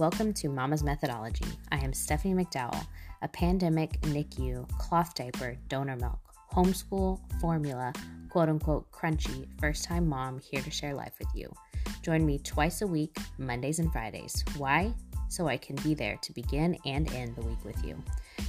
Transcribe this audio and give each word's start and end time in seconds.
Welcome 0.00 0.32
to 0.32 0.48
Mama's 0.48 0.82
Methodology. 0.82 1.44
I 1.70 1.76
am 1.76 1.92
Stephanie 1.92 2.32
McDowell, 2.32 2.86
a 3.20 3.28
pandemic 3.28 4.00
NICU, 4.00 4.66
cloth 4.78 5.12
diaper, 5.12 5.58
donor 5.68 5.96
milk, 5.96 6.18
homeschool, 6.50 7.20
formula, 7.38 7.92
quote 8.30 8.48
unquote 8.48 8.90
crunchy, 8.90 9.46
first 9.60 9.84
time 9.84 10.08
mom 10.08 10.38
here 10.38 10.62
to 10.62 10.70
share 10.70 10.94
life 10.94 11.12
with 11.18 11.28
you. 11.34 11.52
Join 12.00 12.24
me 12.24 12.38
twice 12.38 12.80
a 12.80 12.86
week, 12.86 13.14
Mondays 13.36 13.78
and 13.78 13.92
Fridays. 13.92 14.42
Why? 14.56 14.94
So 15.28 15.48
I 15.48 15.58
can 15.58 15.76
be 15.76 15.92
there 15.92 16.16
to 16.22 16.32
begin 16.32 16.78
and 16.86 17.12
end 17.12 17.36
the 17.36 17.42
week 17.42 17.62
with 17.62 17.84
you. 17.84 18.02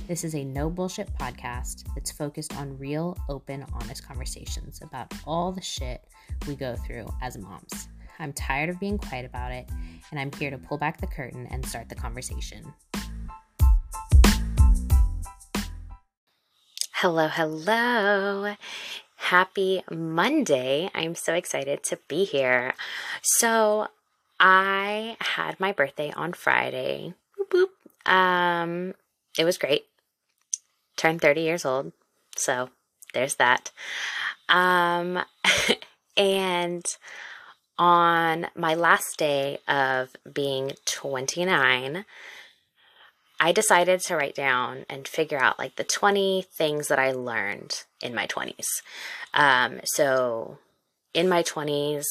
This 0.07 0.23
is 0.23 0.35
a 0.35 0.45
no 0.45 0.69
bullshit 0.69 1.13
podcast 1.19 1.83
that's 1.95 2.13
focused 2.13 2.55
on 2.55 2.77
real, 2.77 3.17
open, 3.27 3.65
honest 3.73 4.07
conversations 4.07 4.79
about 4.81 5.13
all 5.27 5.51
the 5.51 5.61
shit 5.61 6.01
we 6.47 6.55
go 6.55 6.77
through 6.77 7.07
as 7.21 7.37
moms. 7.37 7.89
I'm 8.21 8.33
tired 8.33 8.69
of 8.69 8.79
being 8.79 8.99
quiet 8.99 9.25
about 9.25 9.51
it, 9.51 9.67
and 10.11 10.19
I'm 10.19 10.31
here 10.33 10.51
to 10.51 10.57
pull 10.57 10.77
back 10.77 11.01
the 11.01 11.07
curtain 11.07 11.47
and 11.49 11.65
start 11.65 11.89
the 11.89 11.95
conversation. 11.95 12.73
Hello, 16.93 17.27
hello. 17.27 18.55
Happy 19.15 19.83
Monday. 19.89 20.91
I'm 20.93 21.15
so 21.15 21.33
excited 21.33 21.83
to 21.85 21.97
be 22.07 22.25
here. 22.25 22.75
So, 23.23 23.87
I 24.39 25.17
had 25.19 25.59
my 25.59 25.71
birthday 25.71 26.11
on 26.15 26.33
Friday. 26.33 27.15
Boop, 27.39 27.65
boop. 28.05 28.11
Um, 28.11 28.93
it 29.37 29.45
was 29.45 29.57
great. 29.57 29.85
Turned 30.95 31.21
30 31.21 31.41
years 31.41 31.65
old. 31.65 31.91
So, 32.35 32.69
there's 33.15 33.35
that. 33.35 33.71
Um, 34.47 35.23
and 36.17 36.85
on 37.81 38.45
my 38.55 38.75
last 38.75 39.17
day 39.17 39.57
of 39.67 40.09
being 40.31 40.73
29, 40.85 42.05
I 43.39 43.51
decided 43.51 44.01
to 44.01 44.15
write 44.15 44.35
down 44.35 44.85
and 44.87 45.07
figure 45.07 45.39
out 45.39 45.57
like 45.57 45.77
the 45.77 45.83
20 45.83 46.43
things 46.43 46.89
that 46.89 46.99
I 46.99 47.11
learned 47.11 47.85
in 47.99 48.13
my 48.13 48.27
20s. 48.27 48.67
Um, 49.33 49.79
so, 49.83 50.59
in 51.15 51.27
my 51.27 51.41
20s, 51.41 52.05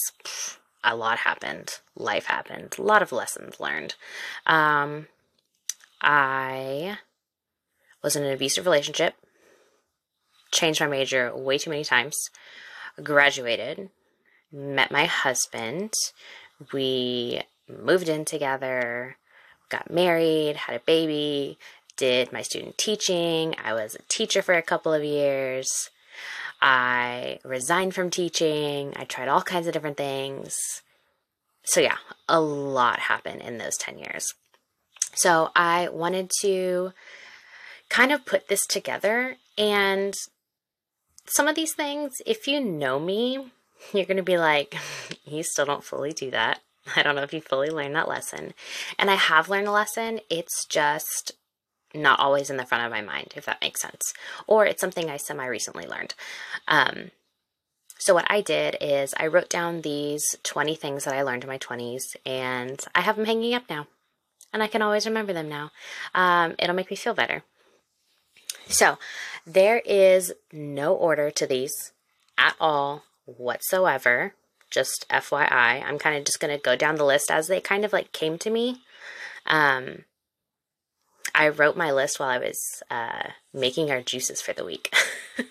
a 0.83 0.97
lot 0.97 1.19
happened. 1.19 1.79
Life 1.95 2.25
happened. 2.25 2.75
A 2.77 2.83
lot 2.83 3.01
of 3.01 3.13
lessons 3.13 3.61
learned. 3.61 3.95
Um, 4.49 5.07
I 6.03 6.99
was 8.03 8.17
in 8.17 8.25
an 8.25 8.33
abusive 8.33 8.67
relationship, 8.67 9.15
changed 10.51 10.81
my 10.81 10.89
major 10.89 11.33
way 11.33 11.59
too 11.59 11.71
many 11.71 11.85
times, 11.85 12.17
graduated, 13.05 13.91
met 14.53 14.91
my 14.91 15.05
husband. 15.05 15.93
We 16.73 17.43
moved 17.69 18.09
in 18.09 18.25
together, 18.25 19.17
got 19.69 19.91
married, 19.91 20.57
had 20.57 20.77
a 20.77 20.81
baby, 20.81 21.59
did 21.97 22.33
my 22.33 22.43
student 22.43 22.79
teaching. 22.79 23.55
I 23.63 23.75
was 23.75 23.95
a 23.95 24.03
teacher 24.09 24.43
for 24.43 24.55
a 24.55 24.63
couple 24.63 24.93
of 24.93 25.05
years. 25.05 25.91
I 26.61 27.39
resigned 27.45 27.95
from 27.95 28.11
teaching. 28.11 28.93
I 28.97 29.05
tried 29.05 29.29
all 29.29 29.43
kinds 29.43 29.67
of 29.67 29.73
different 29.73 29.97
things. 29.97 30.57
So, 31.63 31.81
yeah, 31.81 31.97
a 32.29 32.41
lot 32.41 32.99
happened 32.99 33.43
in 33.43 33.59
those 33.59 33.77
10 33.77 33.99
years. 33.99 34.35
So, 35.15 35.51
I 35.55 35.89
wanted 35.89 36.31
to 36.41 36.93
kind 37.89 38.13
of 38.13 38.27
put 38.27 38.49
this 38.49 38.67
together. 38.67 39.37
And 39.57 40.15
some 41.27 41.49
of 41.49 41.55
these 41.55 41.75
things, 41.75 42.15
if 42.27 42.47
you 42.47 42.61
know 42.61 42.99
me, 42.99 43.53
you're 43.93 44.07
going 44.07 44.17
to 44.17 44.23
be 44.23 44.39
like, 44.39 44.77
you 45.25 45.43
still 45.43 45.67
don't 45.67 45.85
fully 45.85 46.13
do 46.13 46.31
that. 46.31 46.61
I 46.97 47.03
don't 47.03 47.15
know 47.15 47.23
if 47.23 47.33
you 47.33 47.41
fully 47.41 47.71
learned 47.71 47.95
that 47.97 48.09
lesson. 48.09 48.55
And 48.99 49.11
I 49.11 49.15
have 49.15 49.49
learned 49.49 49.69
a 49.69 49.73
lesson. 49.73 50.21
It's 50.29 50.65
just 50.65 51.33
not 51.95 52.21
always 52.21 52.51
in 52.51 52.57
the 52.57 52.67
front 52.67 52.85
of 52.85 52.91
my 52.91 53.03
mind, 53.03 53.33
if 53.37 53.45
that 53.47 53.61
makes 53.61 53.83
sense. 53.83 54.15
Or 54.47 54.67
it's 54.67 54.81
something 54.81 55.11
I 55.11 55.17
semi 55.17 55.45
recently 55.45 55.87
learned. 55.87 56.15
Um, 56.69 57.11
so, 57.99 58.15
what 58.15 58.31
I 58.31 58.41
did 58.41 58.77
is 58.81 59.13
I 59.19 59.27
wrote 59.27 59.51
down 59.51 59.83
these 59.83 60.37
20 60.43 60.75
things 60.75 61.05
that 61.05 61.15
I 61.15 61.23
learned 61.23 61.45
in 61.45 61.51
my 61.51 61.59
20s, 61.59 62.17
and 62.25 62.83
I 62.95 63.03
have 63.03 63.17
them 63.17 63.27
hanging 63.27 63.55
up 63.55 63.65
now. 63.69 63.89
And 64.55 64.63
I 64.63 64.69
can 64.69 64.81
always 64.81 65.07
remember 65.07 65.35
them 65.35 65.51
now. 65.51 65.71
Um, 66.15 66.55
it'll 66.59 66.75
make 66.75 66.91
me 66.91 66.97
feel 66.97 67.13
better. 67.13 67.43
So, 68.69 68.99
there 69.47 69.83
is 69.85 70.33
no 70.51 70.95
order 70.95 71.31
to 71.31 71.47
these 71.47 71.93
at 72.39 72.57
all 72.59 73.05
whatsoever. 73.25 74.35
Just 74.71 75.07
FYI, 75.11 75.83
I'm 75.85 75.99
kind 75.99 76.17
of 76.17 76.25
just 76.25 76.39
going 76.39 76.57
to 76.57 76.63
go 76.63 76.77
down 76.77 76.95
the 76.95 77.05
list 77.05 77.31
as 77.31 77.49
they 77.49 77.61
kind 77.61 77.85
of 77.85 77.93
like 77.93 78.13
came 78.13 78.39
to 78.39 78.51
me. 78.51 78.83
Um, 79.47 80.05
I 81.35 81.49
wrote 81.49 81.77
my 81.77 81.91
list 81.91 82.21
while 82.21 82.29
I 82.29 82.39
was 82.39 82.83
uh, 82.91 83.31
making 83.53 83.91
our 83.91 84.01
juices 84.01 84.41
for 84.41 84.53
the 84.53 84.65
week. 84.65 84.95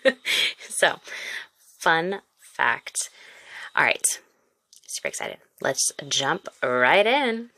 so, 0.60 1.00
fun 1.80 2.22
fact. 2.56 3.10
All 3.76 3.84
right, 3.84 4.06
super 4.88 5.08
excited. 5.10 5.38
Let's 5.62 5.92
jump 6.08 6.48
right 6.64 7.06
in. 7.06 7.50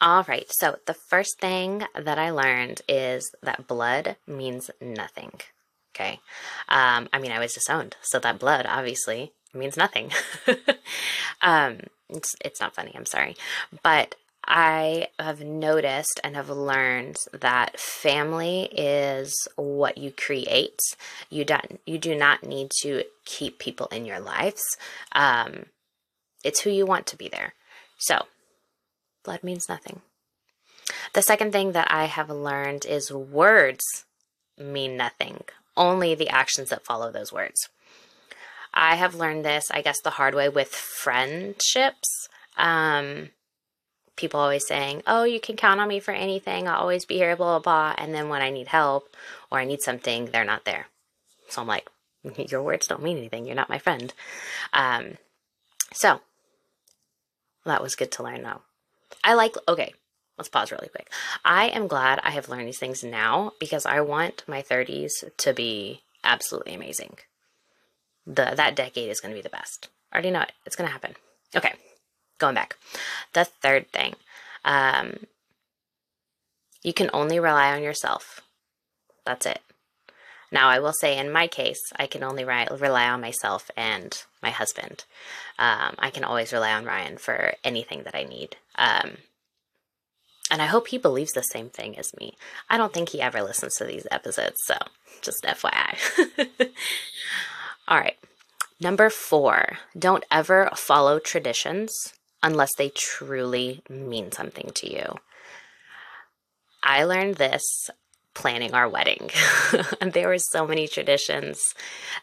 All 0.00 0.24
right, 0.26 0.46
so 0.50 0.76
the 0.86 0.94
first 0.94 1.38
thing 1.38 1.84
that 1.94 2.18
I 2.18 2.30
learned 2.30 2.82
is 2.88 3.30
that 3.42 3.68
blood 3.68 4.16
means 4.26 4.70
nothing. 4.80 5.40
Okay. 5.94 6.20
Um, 6.68 7.08
I 7.12 7.18
mean, 7.18 7.32
I 7.32 7.38
was 7.38 7.52
disowned, 7.52 7.96
so 8.00 8.18
that 8.18 8.38
blood 8.38 8.66
obviously 8.66 9.32
means 9.52 9.76
nothing. 9.76 10.10
um, 11.42 11.80
it's 12.08 12.34
it's 12.44 12.60
not 12.60 12.74
funny. 12.74 12.92
I'm 12.94 13.06
sorry, 13.06 13.36
but 13.82 14.14
I 14.46 15.08
have 15.18 15.40
noticed 15.40 16.20
and 16.24 16.34
have 16.34 16.48
learned 16.48 17.16
that 17.32 17.78
family 17.78 18.68
is 18.72 19.34
what 19.56 19.98
you 19.98 20.12
create. 20.12 20.80
You 21.30 21.44
don't 21.44 21.80
you 21.86 21.98
do 21.98 22.14
not 22.14 22.42
need 22.42 22.70
to 22.82 23.04
keep 23.24 23.58
people 23.58 23.86
in 23.88 24.04
your 24.06 24.20
lives. 24.20 24.62
Um, 25.12 25.66
it's 26.42 26.60
who 26.60 26.70
you 26.70 26.86
want 26.86 27.06
to 27.08 27.16
be 27.16 27.28
there. 27.28 27.54
So, 27.98 28.26
blood 29.24 29.44
means 29.44 29.68
nothing. 29.68 30.00
The 31.12 31.22
second 31.22 31.52
thing 31.52 31.72
that 31.72 31.88
I 31.90 32.06
have 32.06 32.30
learned 32.30 32.84
is 32.86 33.12
words 33.12 34.04
mean 34.58 34.96
nothing 34.96 35.44
only 35.76 36.14
the 36.14 36.28
actions 36.28 36.70
that 36.70 36.84
follow 36.84 37.10
those 37.10 37.32
words. 37.32 37.68
I 38.74 38.96
have 38.96 39.14
learned 39.14 39.44
this, 39.44 39.70
I 39.70 39.82
guess, 39.82 40.00
the 40.00 40.10
hard 40.10 40.34
way 40.34 40.48
with 40.48 40.68
friendships. 40.68 42.28
Um, 42.56 43.30
people 44.16 44.40
always 44.40 44.66
saying, 44.66 45.02
Oh, 45.06 45.24
you 45.24 45.40
can 45.40 45.56
count 45.56 45.80
on 45.80 45.88
me 45.88 46.00
for 46.00 46.12
anything. 46.12 46.68
I'll 46.68 46.80
always 46.80 47.04
be 47.04 47.16
here, 47.16 47.36
blah, 47.36 47.58
blah, 47.58 47.92
blah. 47.92 48.02
And 48.02 48.14
then 48.14 48.28
when 48.28 48.42
I 48.42 48.50
need 48.50 48.68
help 48.68 49.14
or 49.50 49.58
I 49.58 49.64
need 49.64 49.82
something, 49.82 50.26
they're 50.26 50.44
not 50.44 50.64
there. 50.64 50.86
So 51.48 51.60
I'm 51.60 51.68
like, 51.68 51.88
Your 52.48 52.62
words 52.62 52.86
don't 52.86 53.02
mean 53.02 53.18
anything. 53.18 53.46
You're 53.46 53.56
not 53.56 53.68
my 53.68 53.78
friend. 53.78 54.12
Um, 54.72 55.18
so 55.92 56.20
that 57.64 57.82
was 57.82 57.96
good 57.96 58.12
to 58.12 58.22
learn, 58.22 58.42
though. 58.42 58.62
I 59.24 59.34
like, 59.34 59.54
okay, 59.68 59.92
let's 60.38 60.48
pause 60.48 60.72
really 60.72 60.88
quick. 60.88 61.10
I 61.44 61.66
am 61.68 61.86
glad 61.86 62.20
I 62.22 62.30
have 62.30 62.48
learned 62.48 62.66
these 62.66 62.78
things 62.78 63.04
now 63.04 63.52
because 63.60 63.86
I 63.86 64.00
want 64.00 64.44
my 64.46 64.62
30s 64.62 65.24
to 65.36 65.52
be 65.52 66.02
absolutely 66.24 66.74
amazing. 66.74 67.18
The 68.26 68.52
that 68.56 68.76
decade 68.76 69.10
is 69.10 69.20
going 69.20 69.32
to 69.34 69.38
be 69.38 69.42
the 69.42 69.48
best. 69.48 69.88
I 70.12 70.16
already 70.16 70.30
know 70.30 70.42
it. 70.42 70.52
It's 70.64 70.76
going 70.76 70.86
to 70.88 70.92
happen. 70.92 71.14
Okay, 71.54 71.72
going 72.38 72.54
back. 72.54 72.76
The 73.32 73.44
third 73.44 73.90
thing, 73.90 74.14
um, 74.64 75.14
you 76.82 76.92
can 76.92 77.10
only 77.12 77.38
rely 77.38 77.72
on 77.72 77.82
yourself. 77.82 78.40
That's 79.24 79.46
it. 79.46 79.60
Now, 80.52 80.68
I 80.68 80.80
will 80.80 80.92
say 80.92 81.16
in 81.16 81.32
my 81.32 81.46
case, 81.46 81.92
I 81.96 82.06
can 82.06 82.22
only 82.22 82.44
ri- 82.44 82.68
rely 82.70 83.08
on 83.08 83.22
myself 83.22 83.70
and 83.74 84.22
my 84.42 84.50
husband. 84.50 85.04
Um, 85.58 85.94
I 85.98 86.10
can 86.10 86.24
always 86.24 86.52
rely 86.52 86.74
on 86.74 86.84
Ryan 86.84 87.16
for 87.16 87.54
anything 87.64 88.02
that 88.02 88.14
I 88.14 88.24
need. 88.24 88.56
Um, 88.76 89.16
and 90.52 90.60
I 90.60 90.66
hope 90.66 90.88
he 90.88 90.98
believes 90.98 91.32
the 91.32 91.42
same 91.42 91.70
thing 91.70 91.98
as 91.98 92.12
me. 92.20 92.36
I 92.68 92.76
don't 92.76 92.92
think 92.92 93.08
he 93.08 93.22
ever 93.22 93.42
listens 93.42 93.74
to 93.76 93.84
these 93.84 94.06
episodes, 94.10 94.56
so 94.66 94.76
just 95.22 95.42
FYI. 95.44 95.96
All 97.88 97.98
right. 97.98 98.18
Number 98.78 99.08
four, 99.08 99.78
don't 99.98 100.24
ever 100.30 100.68
follow 100.74 101.18
traditions 101.18 102.12
unless 102.42 102.70
they 102.76 102.90
truly 102.90 103.82
mean 103.88 104.30
something 104.30 104.70
to 104.74 104.92
you. 104.92 105.14
I 106.82 107.04
learned 107.04 107.36
this 107.36 107.88
planning 108.34 108.74
our 108.74 108.88
wedding. 108.88 109.30
there 110.00 110.28
were 110.28 110.38
so 110.38 110.66
many 110.66 110.86
traditions 110.86 111.62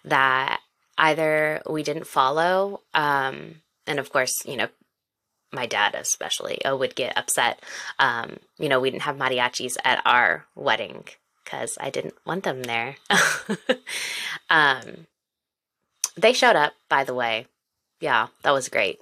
that 0.05 0.59
either 0.99 1.63
we 1.67 1.81
didn't 1.81 2.05
follow, 2.05 2.81
um, 2.93 3.61
and 3.87 3.97
of 3.97 4.11
course, 4.11 4.33
you 4.45 4.57
know, 4.57 4.67
my 5.51 5.65
dad 5.65 5.95
especially 5.95 6.63
uh, 6.63 6.75
would 6.75 6.95
get 6.95 7.17
upset. 7.17 7.63
Um, 7.97 8.37
you 8.57 8.69
know, 8.69 8.79
we 8.79 8.91
didn't 8.91 9.03
have 9.03 9.17
mariachis 9.17 9.77
at 9.83 10.01
our 10.05 10.45
wedding 10.55 11.05
because 11.43 11.77
I 11.79 11.89
didn't 11.89 12.15
want 12.25 12.43
them 12.43 12.63
there. 12.63 12.97
um, 14.49 15.07
they 16.15 16.33
showed 16.33 16.55
up, 16.55 16.73
by 16.87 17.03
the 17.03 17.13
way. 17.13 17.47
Yeah, 17.99 18.27
that 18.43 18.51
was 18.51 18.69
great. 18.69 19.01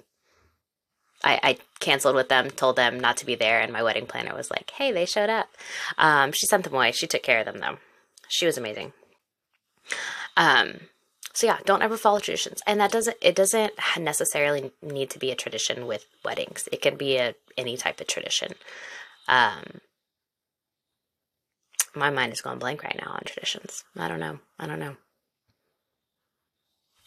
I, 1.22 1.40
I, 1.42 1.58
canceled 1.80 2.14
with 2.14 2.28
them, 2.28 2.50
told 2.50 2.76
them 2.76 2.98
not 2.98 3.16
to 3.18 3.26
be 3.26 3.34
there, 3.34 3.60
and 3.60 3.72
my 3.72 3.82
wedding 3.82 4.06
planner 4.06 4.34
was 4.34 4.50
like, 4.50 4.70
"Hey, 4.70 4.92
they 4.92 5.04
showed 5.04 5.30
up." 5.30 5.48
Um, 5.96 6.32
she 6.32 6.46
sent 6.46 6.64
them 6.64 6.74
away. 6.74 6.92
She 6.92 7.06
took 7.06 7.22
care 7.22 7.40
of 7.40 7.46
them 7.46 7.58
though. 7.58 7.78
She 8.28 8.46
was 8.46 8.56
amazing. 8.56 8.92
Um, 10.36 10.80
so 11.38 11.46
yeah, 11.46 11.58
don't 11.64 11.82
ever 11.82 11.96
follow 11.96 12.18
traditions, 12.18 12.60
and 12.66 12.80
that 12.80 12.90
doesn't 12.90 13.16
it 13.20 13.36
doesn't 13.36 13.72
necessarily 13.96 14.72
need 14.82 15.08
to 15.10 15.20
be 15.20 15.30
a 15.30 15.36
tradition 15.36 15.86
with 15.86 16.04
weddings. 16.24 16.68
It 16.72 16.82
can 16.82 16.96
be 16.96 17.16
a 17.16 17.36
any 17.56 17.76
type 17.76 18.00
of 18.00 18.08
tradition. 18.08 18.54
Um, 19.28 19.62
my 21.94 22.10
mind 22.10 22.32
is 22.32 22.40
going 22.40 22.58
blank 22.58 22.82
right 22.82 22.98
now 23.00 23.12
on 23.12 23.20
traditions. 23.24 23.84
I 23.96 24.08
don't 24.08 24.18
know. 24.18 24.40
I 24.58 24.66
don't 24.66 24.80
know. 24.80 24.96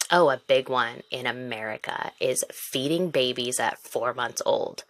Oh, 0.09 0.29
a 0.29 0.39
big 0.47 0.69
one 0.69 1.01
in 1.11 1.25
America 1.25 2.13
is 2.21 2.45
feeding 2.53 3.09
babies 3.09 3.59
at 3.59 3.79
four 3.79 4.13
months 4.13 4.41
old 4.45 4.85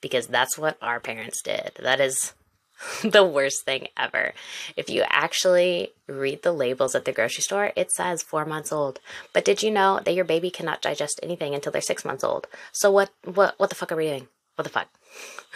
because 0.00 0.26
that's 0.26 0.58
what 0.58 0.78
our 0.82 0.98
parents 0.98 1.42
did. 1.42 1.70
That 1.80 2.00
is 2.00 2.34
the 3.02 3.24
worst 3.24 3.64
thing 3.64 3.88
ever. 3.96 4.32
If 4.76 4.90
you 4.90 5.04
actually 5.08 5.92
read 6.06 6.42
the 6.42 6.52
labels 6.52 6.94
at 6.94 7.04
the 7.04 7.12
grocery 7.12 7.42
store, 7.42 7.72
it 7.76 7.90
says 7.92 8.22
four 8.22 8.44
months 8.44 8.72
old. 8.72 9.00
But 9.32 9.44
did 9.44 9.62
you 9.62 9.70
know 9.70 10.00
that 10.04 10.14
your 10.14 10.24
baby 10.24 10.50
cannot 10.50 10.82
digest 10.82 11.20
anything 11.22 11.54
until 11.54 11.72
they're 11.72 11.80
six 11.80 12.04
months 12.04 12.24
old? 12.24 12.46
So 12.72 12.90
what 12.90 13.10
what 13.24 13.54
what 13.58 13.70
the 13.70 13.76
fuck 13.76 13.92
are 13.92 13.96
we 13.96 14.06
doing? 14.06 14.28
What 14.56 14.64
the 14.64 14.70
fuck? 14.70 14.88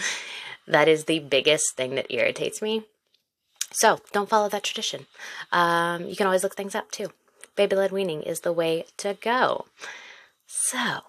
that 0.66 0.88
is 0.88 1.04
the 1.04 1.18
biggest 1.18 1.76
thing 1.76 1.94
that 1.94 2.12
irritates 2.12 2.62
me. 2.62 2.84
So 3.72 4.00
don't 4.12 4.28
follow 4.28 4.48
that 4.48 4.64
tradition. 4.64 5.06
Um, 5.52 6.06
you 6.06 6.16
can 6.16 6.26
always 6.26 6.42
look 6.42 6.56
things 6.56 6.74
up 6.74 6.90
too 6.90 7.10
baby 7.58 7.74
led 7.74 7.90
weaning 7.90 8.22
is 8.22 8.40
the 8.40 8.52
way 8.52 8.86
to 8.96 9.18
go. 9.20 9.66
So, 10.46 11.00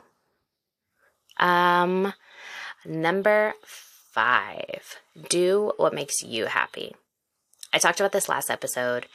um, 1.37 2.13
number 2.83 3.53
five, 4.11 4.97
do 5.29 5.73
what 5.77 5.93
makes 5.93 6.23
you 6.23 6.45
happy. 6.45 6.95
I 7.71 7.77
talked 7.77 7.99
about 7.99 8.11
this 8.11 8.29
last 8.29 8.49
episode 8.49 9.05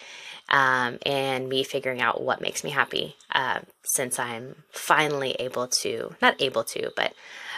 um, 0.49 0.99
and 1.05 1.49
me 1.49 1.65
figuring 1.65 2.01
out 2.01 2.23
what 2.23 2.41
makes 2.41 2.63
me 2.63 2.71
happy 2.71 3.17
uh, 3.33 3.61
since 3.83 4.19
I'm 4.19 4.63
finally 4.71 5.33
able 5.39 5.67
to, 5.69 6.15
not 6.23 6.41
able 6.41 6.65
to, 6.65 6.93
but 6.97 7.15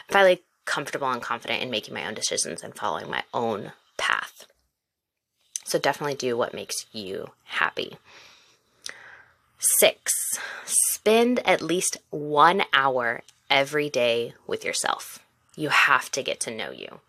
finally 0.09 0.43
comfortable 0.65 1.11
and 1.11 1.23
confident 1.23 1.63
in 1.63 1.71
making 1.71 1.95
my 1.95 2.07
own 2.07 2.15
decisions 2.15 2.63
and 2.63 2.75
following 2.75 3.11
my 3.11 3.25
own 3.35 3.73
path. 3.99 4.47
So 5.65 5.79
definitely 5.79 6.15
do 6.15 6.37
what 6.37 6.55
makes 6.55 6.87
you 6.93 7.31
happy. 7.45 7.99
Six, 9.59 10.13
spend 10.65 11.41
at 11.47 11.61
least 11.61 11.99
one 12.11 12.63
hour 12.73 13.23
every 13.51 13.91
day 13.91 14.35
with 14.47 14.65
yourself. 14.65 15.19
You 15.57 15.71
have 15.71 16.11
to 16.13 16.23
get 16.23 16.41
to 16.41 16.55
know 16.55 16.71
you. 16.71 17.01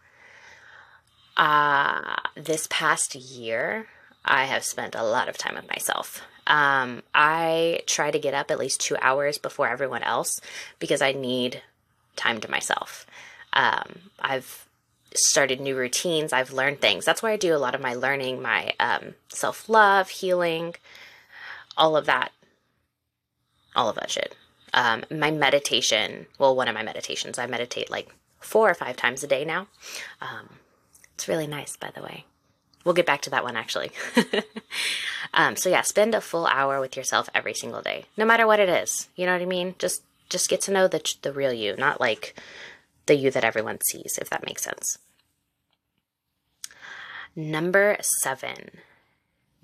Uh, 1.37 2.15
this 2.35 2.67
past 2.69 3.15
year, 3.15 3.87
I 4.25 4.45
have 4.45 4.63
spent 4.63 4.95
a 4.95 5.03
lot 5.03 5.29
of 5.29 5.37
time 5.37 5.55
with 5.55 5.69
myself. 5.69 6.23
Um, 6.47 7.03
I 7.13 7.81
try 7.85 8.11
to 8.11 8.19
get 8.19 8.33
up 8.33 8.51
at 8.51 8.59
least 8.59 8.81
two 8.81 8.97
hours 9.01 9.37
before 9.37 9.69
everyone 9.69 10.03
else 10.03 10.39
because 10.79 11.01
I 11.01 11.11
need 11.11 11.61
time 12.15 12.41
to 12.41 12.51
myself. 12.51 13.05
Um, 13.53 13.99
I've 14.19 14.67
started 15.13 15.61
new 15.61 15.75
routines. 15.75 16.33
I've 16.33 16.53
learned 16.53 16.81
things. 16.81 17.05
That's 17.05 17.21
why 17.23 17.31
I 17.31 17.37
do 17.37 17.55
a 17.55 17.57
lot 17.57 17.75
of 17.75 17.81
my 17.81 17.93
learning, 17.93 18.41
my 18.41 18.73
um, 18.79 19.13
self 19.29 19.69
love, 19.69 20.09
healing, 20.09 20.75
all 21.77 21.95
of 21.95 22.05
that 22.07 22.31
all 23.77 23.87
of 23.87 23.95
that 23.95 24.11
shit. 24.11 24.35
Um, 24.73 25.05
my 25.09 25.31
meditation, 25.31 26.25
well, 26.37 26.55
one 26.55 26.67
of 26.67 26.73
my 26.73 26.83
meditations, 26.83 27.39
I 27.39 27.45
meditate 27.45 27.89
like 27.89 28.09
four 28.39 28.69
or 28.69 28.73
five 28.73 28.97
times 28.97 29.23
a 29.23 29.27
day 29.27 29.45
now. 29.45 29.67
It's 31.17 31.27
really 31.27 31.47
nice, 31.47 31.75
by 31.75 31.89
the 31.95 32.03
way. 32.03 32.25
We'll 32.85 32.93
get 32.93 33.07
back 33.07 33.21
to 33.23 33.31
that 33.31 33.43
one 33.43 33.57
actually. 33.57 33.91
um, 35.33 35.55
so 35.55 35.67
yeah, 35.67 35.81
spend 35.81 36.13
a 36.13 36.21
full 36.21 36.45
hour 36.45 36.79
with 36.79 36.95
yourself 36.95 37.27
every 37.33 37.55
single 37.55 37.81
day, 37.81 38.05
no 38.15 38.23
matter 38.23 38.45
what 38.45 38.59
it 38.59 38.69
is. 38.69 39.09
You 39.15 39.25
know 39.25 39.33
what 39.33 39.41
I 39.41 39.45
mean? 39.45 39.73
Just 39.79 40.03
just 40.29 40.47
get 40.47 40.61
to 40.61 40.71
know 40.71 40.87
the 40.87 41.15
the 41.23 41.33
real 41.33 41.51
you, 41.51 41.75
not 41.75 41.99
like 41.99 42.39
the 43.07 43.15
you 43.15 43.31
that 43.31 43.43
everyone 43.43 43.79
sees, 43.81 44.19
if 44.21 44.29
that 44.29 44.45
makes 44.45 44.63
sense. 44.63 44.99
Number 47.35 47.97
seven, 48.21 48.69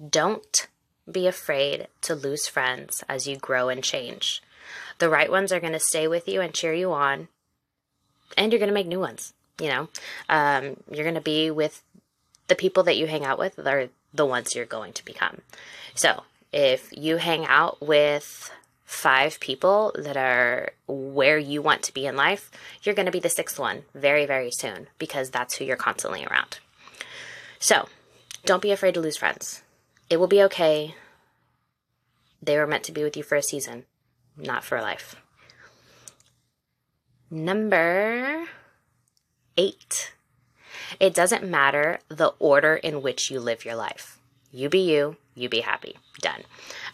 don't 0.09 0.67
be 1.09 1.27
afraid 1.27 1.87
to 2.01 2.15
lose 2.15 2.47
friends 2.47 3.03
as 3.07 3.27
you 3.27 3.37
grow 3.37 3.69
and 3.69 3.83
change. 3.83 4.41
The 4.97 5.09
right 5.09 5.29
ones 5.29 5.51
are 5.51 5.59
going 5.59 5.73
to 5.73 5.79
stay 5.79 6.07
with 6.07 6.27
you 6.27 6.41
and 6.41 6.51
cheer 6.51 6.73
you 6.73 6.91
on, 6.93 7.27
and 8.35 8.51
you're 8.51 8.59
going 8.59 8.69
to 8.69 8.73
make 8.73 8.87
new 8.87 8.99
ones. 8.99 9.33
You 9.59 9.67
know, 9.67 9.89
um, 10.29 10.77
you're 10.91 11.03
going 11.03 11.15
to 11.15 11.21
be 11.21 11.51
with 11.51 11.81
the 12.47 12.55
people 12.55 12.83
that 12.83 12.97
you 12.97 13.07
hang 13.07 13.23
out 13.23 13.39
with 13.39 13.59
are 13.59 13.89
the 14.13 14.25
ones 14.25 14.55
you're 14.55 14.65
going 14.65 14.93
to 14.93 15.05
become. 15.05 15.41
So 15.95 16.23
if 16.51 16.89
you 16.91 17.17
hang 17.17 17.45
out 17.45 17.81
with 17.81 18.51
five 18.85 19.39
people 19.39 19.91
that 19.97 20.17
are 20.17 20.71
where 20.87 21.37
you 21.37 21.61
want 21.61 21.83
to 21.83 21.93
be 21.93 22.05
in 22.05 22.15
life, 22.15 22.51
you're 22.83 22.95
going 22.95 23.05
to 23.05 23.11
be 23.11 23.19
the 23.19 23.29
sixth 23.29 23.57
one 23.57 23.83
very, 23.95 24.25
very 24.25 24.51
soon 24.51 24.87
because 24.99 25.29
that's 25.29 25.55
who 25.55 25.65
you're 25.65 25.75
constantly 25.75 26.25
around. 26.25 26.59
So 27.59 27.87
don't 28.45 28.61
be 28.61 28.71
afraid 28.71 28.93
to 28.95 29.01
lose 29.01 29.17
friends. 29.17 29.63
It 30.09 30.17
will 30.17 30.27
be 30.27 30.43
okay. 30.43 30.95
They 32.41 32.57
were 32.57 32.67
meant 32.67 32.83
to 32.83 32.91
be 32.91 33.03
with 33.03 33.15
you 33.17 33.23
for 33.23 33.35
a 33.35 33.41
season, 33.41 33.85
not 34.37 34.63
for 34.63 34.81
life. 34.81 35.15
Number 37.31 38.45
eight. 39.57 40.13
It 40.99 41.13
doesn't 41.13 41.49
matter 41.49 41.99
the 42.09 42.33
order 42.39 42.75
in 42.75 43.01
which 43.01 43.31
you 43.31 43.39
live 43.39 43.65
your 43.65 43.75
life. 43.75 44.19
You 44.51 44.69
be 44.69 44.79
you, 44.79 45.17
you 45.35 45.49
be 45.49 45.61
happy. 45.61 45.97
Done. 46.19 46.43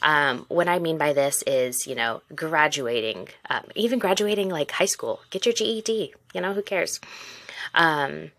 Um, 0.01 0.45
what 0.47 0.69
I 0.69 0.79
mean 0.79 0.97
by 0.97 1.13
this 1.13 1.43
is, 1.45 1.85
you 1.85 1.95
know, 1.95 2.21
graduating, 2.33 3.27
um, 3.49 3.65
even 3.75 3.99
graduating 3.99 4.49
like 4.49 4.71
high 4.71 4.85
school, 4.85 5.21
get 5.29 5.45
your 5.45 5.53
GED. 5.53 6.13
You 6.33 6.41
know, 6.41 6.53
who 6.53 6.61
cares? 6.61 7.01
Um, 7.75 8.31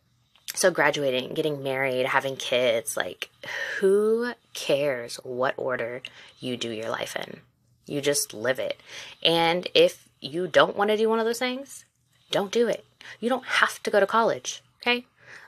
so 0.55 0.70
graduating, 0.70 1.34
getting 1.34 1.62
married, 1.62 2.06
having 2.06 2.37
kids, 2.37 2.96
like 2.96 3.31
who 3.78 4.32
cares 4.55 5.16
what 5.16 5.55
order 5.56 6.02
you 6.40 6.56
do 6.56 6.70
your 6.70 6.90
life 6.90 7.14
in? 7.14 7.40
You 7.87 8.00
just 8.00 8.34
live 8.34 8.58
it. 8.58 8.81
And 9.23 9.69
if 9.75 10.08
you 10.20 10.47
don't 10.47 10.76
want 10.76 10.90
to 10.90 10.97
do 10.97 11.09
one 11.09 11.18
of 11.18 11.26
those 11.26 11.38
things, 11.38 11.85
don't 12.30 12.52
do 12.52 12.68
it. 12.68 12.85
You 13.21 13.28
don't 13.28 13.45
have 13.45 13.83
to 13.83 13.90
go 13.90 14.00
to 14.00 14.07
college, 14.07 14.62
okay? 14.80 15.07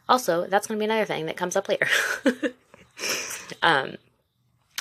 Also, 0.09 0.47
that's 0.47 0.66
going 0.66 0.78
to 0.78 0.80
be 0.80 0.90
another 0.90 1.04
thing 1.04 1.26
that 1.26 1.37
comes 1.37 1.56
up 1.56 1.68
later. 1.68 1.87
um 3.62 3.97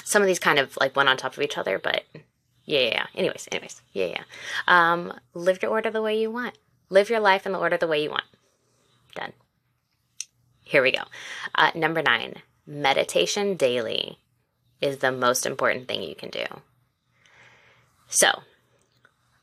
some 0.04 0.22
of 0.22 0.28
these 0.28 0.40
kind 0.40 0.60
of 0.60 0.76
like 0.78 0.96
went 0.96 1.08
on 1.08 1.16
top 1.16 1.38
of 1.38 1.44
each 1.44 1.58
other, 1.58 1.80
but 1.80 2.04
yeah, 2.66 2.80
yeah, 2.80 2.90
yeah. 2.90 3.06
Anyways, 3.16 3.48
anyways. 3.52 3.82
Yeah, 3.94 4.08
yeah. 4.08 4.24
Um 4.68 5.14
live 5.34 5.62
your 5.62 5.72
order 5.72 5.90
the 5.90 6.02
way 6.02 6.20
you 6.20 6.30
want. 6.32 6.58
Live 6.90 7.10
your 7.10 7.22
life 7.22 7.46
in 7.46 7.54
the 7.54 7.60
order 7.60 7.78
the 7.78 7.88
way 7.88 8.04
you 8.04 8.10
want. 8.10 8.26
Done. 9.16 9.34
Here 10.64 10.82
we 10.82 10.92
go. 10.92 11.04
Uh, 11.56 11.72
number 11.76 12.02
nine, 12.02 12.36
meditation 12.66 13.56
daily 13.56 14.20
is 14.80 14.98
the 14.98 15.12
most 15.12 15.46
important 15.46 15.88
thing 15.88 16.02
you 16.02 16.16
can 16.16 16.30
do. 16.30 16.46
So, 18.08 18.44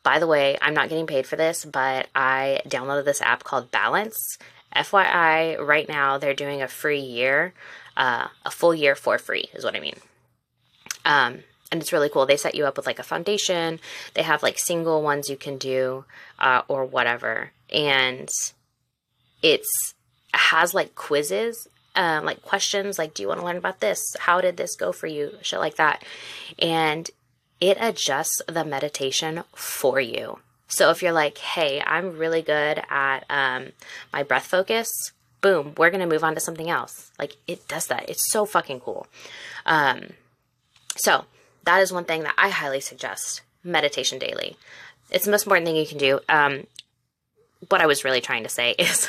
by 0.03 0.19
the 0.19 0.27
way, 0.27 0.57
I'm 0.61 0.75
not 0.75 0.89
getting 0.89 1.07
paid 1.07 1.27
for 1.27 1.37
this, 1.37 1.65
but 1.65 2.09
I 2.15 2.63
downloaded 2.67 3.05
this 3.05 3.23
app 3.23 3.45
called 3.45 3.71
Balance. 3.71 4.39
FYI, 4.75 5.59
right 5.59 5.89
now 5.89 6.19
they're 6.19 6.35
doing 6.35 6.63
a 6.63 6.69
free 6.69 7.01
year, 7.01 7.55
uh, 7.97 8.29
a 8.45 8.51
full 8.51 8.75
year 8.75 8.95
for 8.95 9.19
free, 9.19 9.49
is 9.55 9.65
what 9.65 9.75
I 9.75 9.81
mean. 9.81 9.97
Um, 11.05 11.39
and 11.71 11.81
it's 11.81 11.93
really 11.93 12.09
cool. 12.09 12.27
They 12.27 12.37
set 12.37 12.55
you 12.55 12.67
up 12.67 12.77
with 12.77 12.87
like 12.87 12.99
a 12.99 13.05
foundation. 13.05 13.81
They 14.15 14.23
have 14.23 14.43
like 14.43 14.59
single 14.59 15.03
ones 15.03 15.29
you 15.29 15.37
can 15.37 15.59
do 15.59 16.05
uh, 16.39 16.63
or 16.69 16.85
whatever, 16.85 17.51
and 17.73 18.29
it's 19.43 19.95
has 20.35 20.75
like 20.75 20.95
quizzes, 20.95 21.69
um, 21.95 22.25
like 22.25 22.43
questions, 22.43 22.99
like, 22.99 23.15
do 23.15 23.23
you 23.23 23.29
want 23.29 23.41
to 23.41 23.47
learn 23.47 23.57
about 23.57 23.81
this? 23.81 23.99
How 24.21 24.41
did 24.41 24.57
this 24.57 24.77
go 24.77 24.93
for 24.93 25.07
you? 25.07 25.33
Shit 25.43 25.59
like 25.59 25.77
that. 25.77 26.05
And 26.59 27.11
it 27.61 27.77
adjusts 27.81 28.43
the 28.47 28.65
meditation 28.65 29.45
for 29.55 30.01
you. 30.01 30.39
So 30.69 30.91
if 30.91 31.03
you're 31.03 31.13
like, 31.13 31.39
hey, 31.39 31.83
I'm 31.85 32.19
really 32.19 32.43
good 32.43 32.83
at 32.91 33.25
um, 33.31 33.69
my 34.13 34.23
breath 34.23 34.47
focus, 34.47 35.13
boom, 35.41 35.75
we're 35.77 35.91
going 35.91 36.01
to 36.01 36.07
move 36.07 36.25
on 36.25 36.35
to 36.35 36.41
something 36.41 36.69
else. 36.69 37.11
Like 37.19 37.37
it 37.47 37.67
does 37.69 37.87
that. 37.87 38.09
It's 38.09 38.31
so 38.31 38.45
fucking 38.45 38.81
cool. 38.81 39.07
Um, 39.65 40.11
so 40.97 41.25
that 41.65 41.81
is 41.81 41.93
one 41.93 42.05
thing 42.05 42.23
that 42.23 42.35
I 42.37 42.51
highly 42.51 42.81
suggest 42.81 43.43
meditation 43.65 44.19
daily. 44.19 44.57
It's 45.11 45.25
the 45.25 45.31
most 45.31 45.45
important 45.45 45.67
thing 45.67 45.77
you 45.77 45.87
can 45.87 45.99
do. 45.99 46.21
Um, 46.29 46.67
what 47.69 47.81
I 47.81 47.87
was 47.87 48.05
really 48.05 48.21
trying 48.21 48.43
to 48.45 48.49
say 48.49 48.73
is 48.79 49.07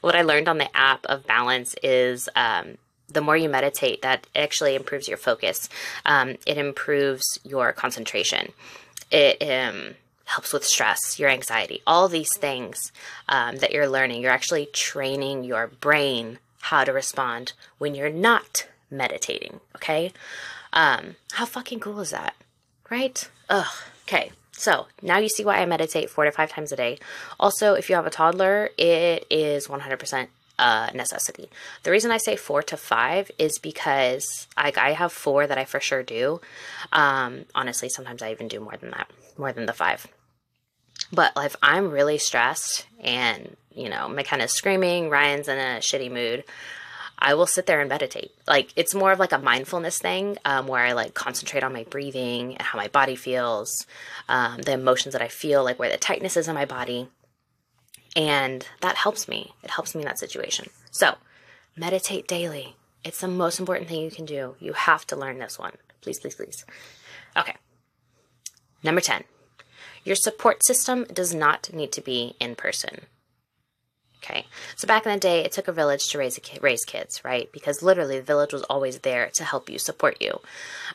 what 0.00 0.16
I 0.16 0.22
learned 0.22 0.48
on 0.48 0.58
the 0.58 0.76
app 0.76 1.06
of 1.06 1.26
balance 1.26 1.74
is 1.82 2.28
um, 2.34 2.76
the 3.12 3.20
more 3.20 3.36
you 3.36 3.48
meditate, 3.48 4.02
that 4.02 4.26
actually 4.34 4.74
improves 4.74 5.08
your 5.08 5.18
focus. 5.18 5.68
Um, 6.06 6.36
it 6.46 6.58
improves 6.58 7.38
your 7.44 7.72
concentration. 7.72 8.52
It 9.10 9.42
um, 9.42 9.94
helps 10.24 10.52
with 10.52 10.64
stress, 10.64 11.18
your 11.18 11.28
anxiety, 11.28 11.82
all 11.86 12.08
these 12.08 12.36
things 12.36 12.92
um, 13.28 13.56
that 13.56 13.72
you're 13.72 13.88
learning. 13.88 14.22
You're 14.22 14.32
actually 14.32 14.66
training 14.66 15.44
your 15.44 15.66
brain 15.66 16.38
how 16.60 16.84
to 16.84 16.92
respond 16.92 17.52
when 17.78 17.94
you're 17.94 18.10
not 18.10 18.66
meditating. 18.90 19.60
Okay. 19.76 20.12
Um, 20.72 21.16
how 21.32 21.44
fucking 21.44 21.80
cool 21.80 22.00
is 22.00 22.10
that? 22.10 22.34
Right? 22.90 23.28
Ugh. 23.48 23.66
Okay. 24.06 24.32
So 24.52 24.86
now 25.02 25.18
you 25.18 25.28
see 25.28 25.44
why 25.44 25.58
I 25.58 25.66
meditate 25.66 26.08
four 26.08 26.24
to 26.24 26.30
five 26.30 26.50
times 26.50 26.72
a 26.72 26.76
day. 26.76 26.98
Also, 27.40 27.74
if 27.74 27.90
you 27.90 27.96
have 27.96 28.06
a 28.06 28.10
toddler, 28.10 28.70
it 28.78 29.26
is 29.28 29.66
100% 29.66 30.28
a 30.62 30.90
necessity. 30.94 31.50
The 31.82 31.90
reason 31.90 32.10
I 32.10 32.18
say 32.18 32.36
four 32.36 32.62
to 32.62 32.76
five 32.76 33.30
is 33.38 33.58
because 33.58 34.46
I, 34.56 34.72
I 34.76 34.92
have 34.92 35.12
four 35.12 35.46
that 35.46 35.58
I 35.58 35.64
for 35.64 35.80
sure 35.80 36.02
do. 36.02 36.40
Um, 36.92 37.44
honestly, 37.54 37.88
sometimes 37.88 38.22
I 38.22 38.30
even 38.30 38.48
do 38.48 38.60
more 38.60 38.76
than 38.80 38.90
that, 38.90 39.10
more 39.36 39.52
than 39.52 39.66
the 39.66 39.72
five. 39.72 40.06
But 41.12 41.32
if 41.36 41.56
I'm 41.62 41.90
really 41.90 42.18
stressed 42.18 42.86
and, 43.00 43.56
you 43.74 43.88
know, 43.88 44.08
McKenna's 44.08 44.52
screaming, 44.52 45.10
Ryan's 45.10 45.48
in 45.48 45.58
a 45.58 45.80
shitty 45.80 46.10
mood, 46.10 46.44
I 47.18 47.34
will 47.34 47.46
sit 47.46 47.66
there 47.66 47.80
and 47.80 47.88
meditate. 47.88 48.32
Like 48.46 48.72
it's 48.76 48.94
more 48.94 49.12
of 49.12 49.18
like 49.18 49.32
a 49.32 49.38
mindfulness 49.38 49.98
thing 49.98 50.38
um, 50.44 50.68
where 50.68 50.84
I 50.84 50.92
like 50.92 51.14
concentrate 51.14 51.64
on 51.64 51.72
my 51.72 51.84
breathing 51.84 52.56
and 52.56 52.62
how 52.62 52.78
my 52.78 52.88
body 52.88 53.16
feels, 53.16 53.86
um, 54.28 54.62
the 54.62 54.72
emotions 54.72 55.12
that 55.12 55.22
I 55.22 55.28
feel, 55.28 55.64
like 55.64 55.78
where 55.78 55.90
the 55.90 55.98
tightness 55.98 56.36
is 56.36 56.48
in 56.48 56.54
my 56.54 56.64
body. 56.66 57.08
And 58.14 58.66
that 58.80 58.96
helps 58.96 59.26
me. 59.26 59.52
It 59.62 59.70
helps 59.70 59.94
me 59.94 60.02
in 60.02 60.06
that 60.06 60.18
situation. 60.18 60.68
So 60.90 61.16
meditate 61.76 62.28
daily. 62.28 62.76
It's 63.04 63.20
the 63.20 63.28
most 63.28 63.58
important 63.58 63.88
thing 63.88 64.02
you 64.02 64.10
can 64.10 64.26
do. 64.26 64.54
You 64.60 64.74
have 64.74 65.06
to 65.08 65.16
learn 65.16 65.38
this 65.38 65.58
one. 65.58 65.72
Please, 66.02 66.20
please, 66.20 66.34
please. 66.34 66.64
Okay. 67.36 67.54
Number 68.82 69.00
10. 69.00 69.24
Your 70.04 70.16
support 70.16 70.64
system 70.64 71.04
does 71.12 71.34
not 71.34 71.72
need 71.72 71.92
to 71.92 72.00
be 72.00 72.34
in 72.40 72.54
person. 72.54 73.02
Okay. 74.22 74.46
So 74.76 74.86
back 74.86 75.04
in 75.04 75.12
the 75.12 75.18
day, 75.18 75.44
it 75.44 75.52
took 75.52 75.68
a 75.68 75.72
village 75.72 76.08
to 76.08 76.18
raise 76.18 76.38
ki- 76.38 76.58
raise 76.60 76.84
kids, 76.84 77.24
right? 77.24 77.50
Because 77.52 77.82
literally 77.82 78.18
the 78.18 78.24
village 78.24 78.52
was 78.52 78.62
always 78.64 79.00
there 79.00 79.30
to 79.34 79.44
help 79.44 79.68
you, 79.68 79.78
support 79.78 80.18
you. 80.20 80.40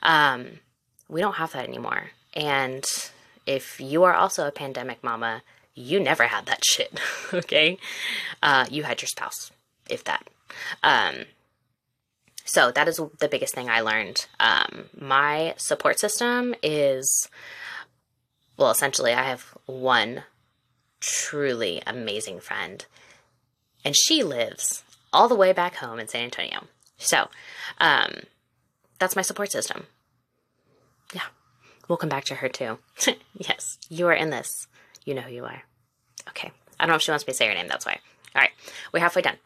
Um, 0.01 0.59
we 1.09 1.19
don't 1.19 1.35
have 1.35 1.51
that 1.53 1.67
anymore. 1.67 2.11
And 2.33 2.85
if 3.45 3.81
you 3.81 4.03
are 4.03 4.13
also 4.13 4.47
a 4.47 4.51
pandemic 4.51 5.03
mama, 5.03 5.41
you 5.77 5.99
never 5.99 6.23
had 6.23 6.47
that 6.47 6.65
shit. 6.65 6.99
okay. 7.33 7.77
Uh, 8.41 8.65
you 8.69 8.83
had 8.83 9.01
your 9.01 9.07
spouse, 9.07 9.51
if 9.89 10.03
that. 10.05 10.27
Um, 10.83 11.25
so 12.43 12.71
that 12.71 12.87
is 12.87 12.99
the 13.19 13.27
biggest 13.27 13.53
thing 13.53 13.69
I 13.69 13.81
learned. 13.81 14.25
Um, 14.39 14.85
my 14.99 15.53
support 15.57 15.99
system 15.99 16.55
is, 16.63 17.29
well, 18.57 18.71
essentially, 18.71 19.13
I 19.13 19.23
have 19.23 19.55
one 19.65 20.23
truly 20.99 21.81
amazing 21.85 22.39
friend 22.39 22.83
and 23.85 23.95
she 23.95 24.23
lives 24.23 24.83
all 25.13 25.27
the 25.27 25.35
way 25.35 25.53
back 25.53 25.75
home 25.75 25.99
in 25.99 26.07
San 26.07 26.23
Antonio. 26.23 26.63
So, 26.97 27.29
um, 27.79 28.21
that's 28.97 29.15
my 29.15 29.21
support 29.21 29.51
system. 29.51 29.85
Yeah, 31.13 31.21
we'll 31.87 31.97
come 31.97 32.09
back 32.09 32.25
to 32.25 32.35
her 32.35 32.49
too. 32.49 32.79
yes, 33.37 33.77
you 33.89 34.07
are 34.07 34.13
in 34.13 34.31
this. 34.31 34.67
You 35.07 35.13
know 35.13 35.21
who 35.21 35.33
you 35.33 35.45
are. 35.45 35.63
Okay. 36.27 36.51
I 36.77 36.83
don't 36.83 36.89
know 36.89 36.97
if 36.97 37.01
she 37.01 37.11
wants 37.11 37.25
me 37.25 37.31
to 37.31 37.37
say 37.37 37.47
her 37.47 37.53
name. 37.53 37.69
That's 37.69 37.85
why. 37.85 37.99
All 38.35 38.41
right, 38.41 38.51
we're 38.93 38.99
halfway 38.99 39.21
done. 39.21 39.37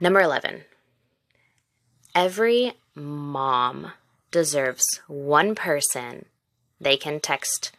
Number 0.00 0.20
11. 0.20 0.62
Every 2.14 2.74
mom 2.94 3.92
deserves 4.30 5.00
one 5.08 5.56
person 5.56 6.26
they 6.80 6.96
can 6.96 7.18
text 7.18 7.72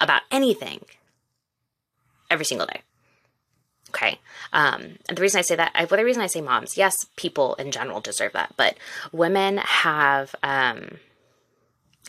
about 0.00 0.22
anything 0.30 0.80
every 2.30 2.46
single 2.46 2.66
day. 2.66 2.80
Okay. 3.90 4.18
Um, 4.52 4.98
and 5.08 5.16
the 5.16 5.22
reason 5.22 5.38
I 5.38 5.42
say 5.42 5.56
that, 5.56 5.72
well, 5.74 5.98
the 5.98 6.04
reason 6.04 6.22
I 6.22 6.26
say 6.26 6.40
moms, 6.40 6.78
yes, 6.78 7.06
people 7.16 7.54
in 7.56 7.70
general 7.70 8.00
deserve 8.00 8.32
that, 8.32 8.54
but 8.56 8.76
women 9.12 9.58
have, 9.58 10.34
um, 10.42 10.98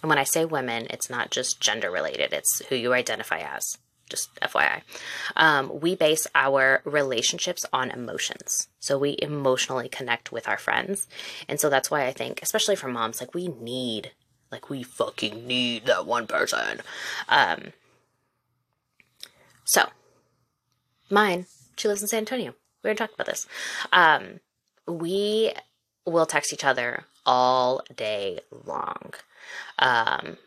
and 0.01 0.09
when 0.09 0.17
I 0.17 0.23
say 0.23 0.45
women, 0.45 0.87
it's 0.89 1.09
not 1.09 1.31
just 1.31 1.61
gender 1.61 1.89
related, 1.89 2.33
it's 2.33 2.65
who 2.67 2.75
you 2.75 2.93
identify 2.93 3.39
as. 3.39 3.77
Just 4.09 4.33
FYI. 4.39 4.83
Um, 5.35 5.81
we 5.81 5.93
base 5.93 6.27
our 6.33 6.81
relationships 6.85 7.65
on 7.73 7.91
emotions. 7.91 8.69
So 8.79 8.97
we 8.97 9.17
emotionally 9.21 9.89
connect 9.89 10.31
with 10.31 10.47
our 10.47 10.57
friends. 10.57 11.07
And 11.49 11.59
so 11.59 11.69
that's 11.69 11.91
why 11.91 12.05
I 12.05 12.13
think, 12.13 12.41
especially 12.41 12.77
for 12.77 12.87
moms, 12.87 13.19
like 13.19 13.33
we 13.33 13.49
need, 13.49 14.11
like 14.49 14.69
we 14.69 14.81
fucking 14.81 15.45
need 15.45 15.87
that 15.87 16.05
one 16.05 16.25
person. 16.25 16.79
Um, 17.27 17.73
so, 19.65 19.89
mine 21.09 21.47
she 21.77 21.87
lives 21.87 22.01
in 22.01 22.07
San 22.07 22.19
Antonio. 22.19 22.53
We 22.83 22.87
already 22.87 22.97
talked 22.97 23.13
about 23.13 23.27
this. 23.27 23.47
Um, 23.93 24.39
we 24.87 25.53
will 26.05 26.25
text 26.25 26.53
each 26.53 26.65
other 26.65 27.05
all 27.25 27.81
day 27.95 28.39
long. 28.65 29.13
Um, 29.79 30.37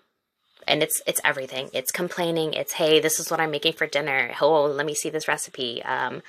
and 0.66 0.82
it's 0.82 1.02
it's 1.06 1.20
everything. 1.24 1.70
It's 1.72 1.90
complaining. 1.90 2.54
It's 2.54 2.74
hey, 2.74 3.00
this 3.00 3.18
is 3.18 3.30
what 3.30 3.40
I'm 3.40 3.50
making 3.50 3.72
for 3.74 3.86
dinner. 3.86 4.32
Oh, 4.40 4.64
let 4.64 4.86
me 4.86 4.94
see 4.94 5.10
this 5.10 5.28
recipe. 5.28 5.82
Um, 5.82 6.22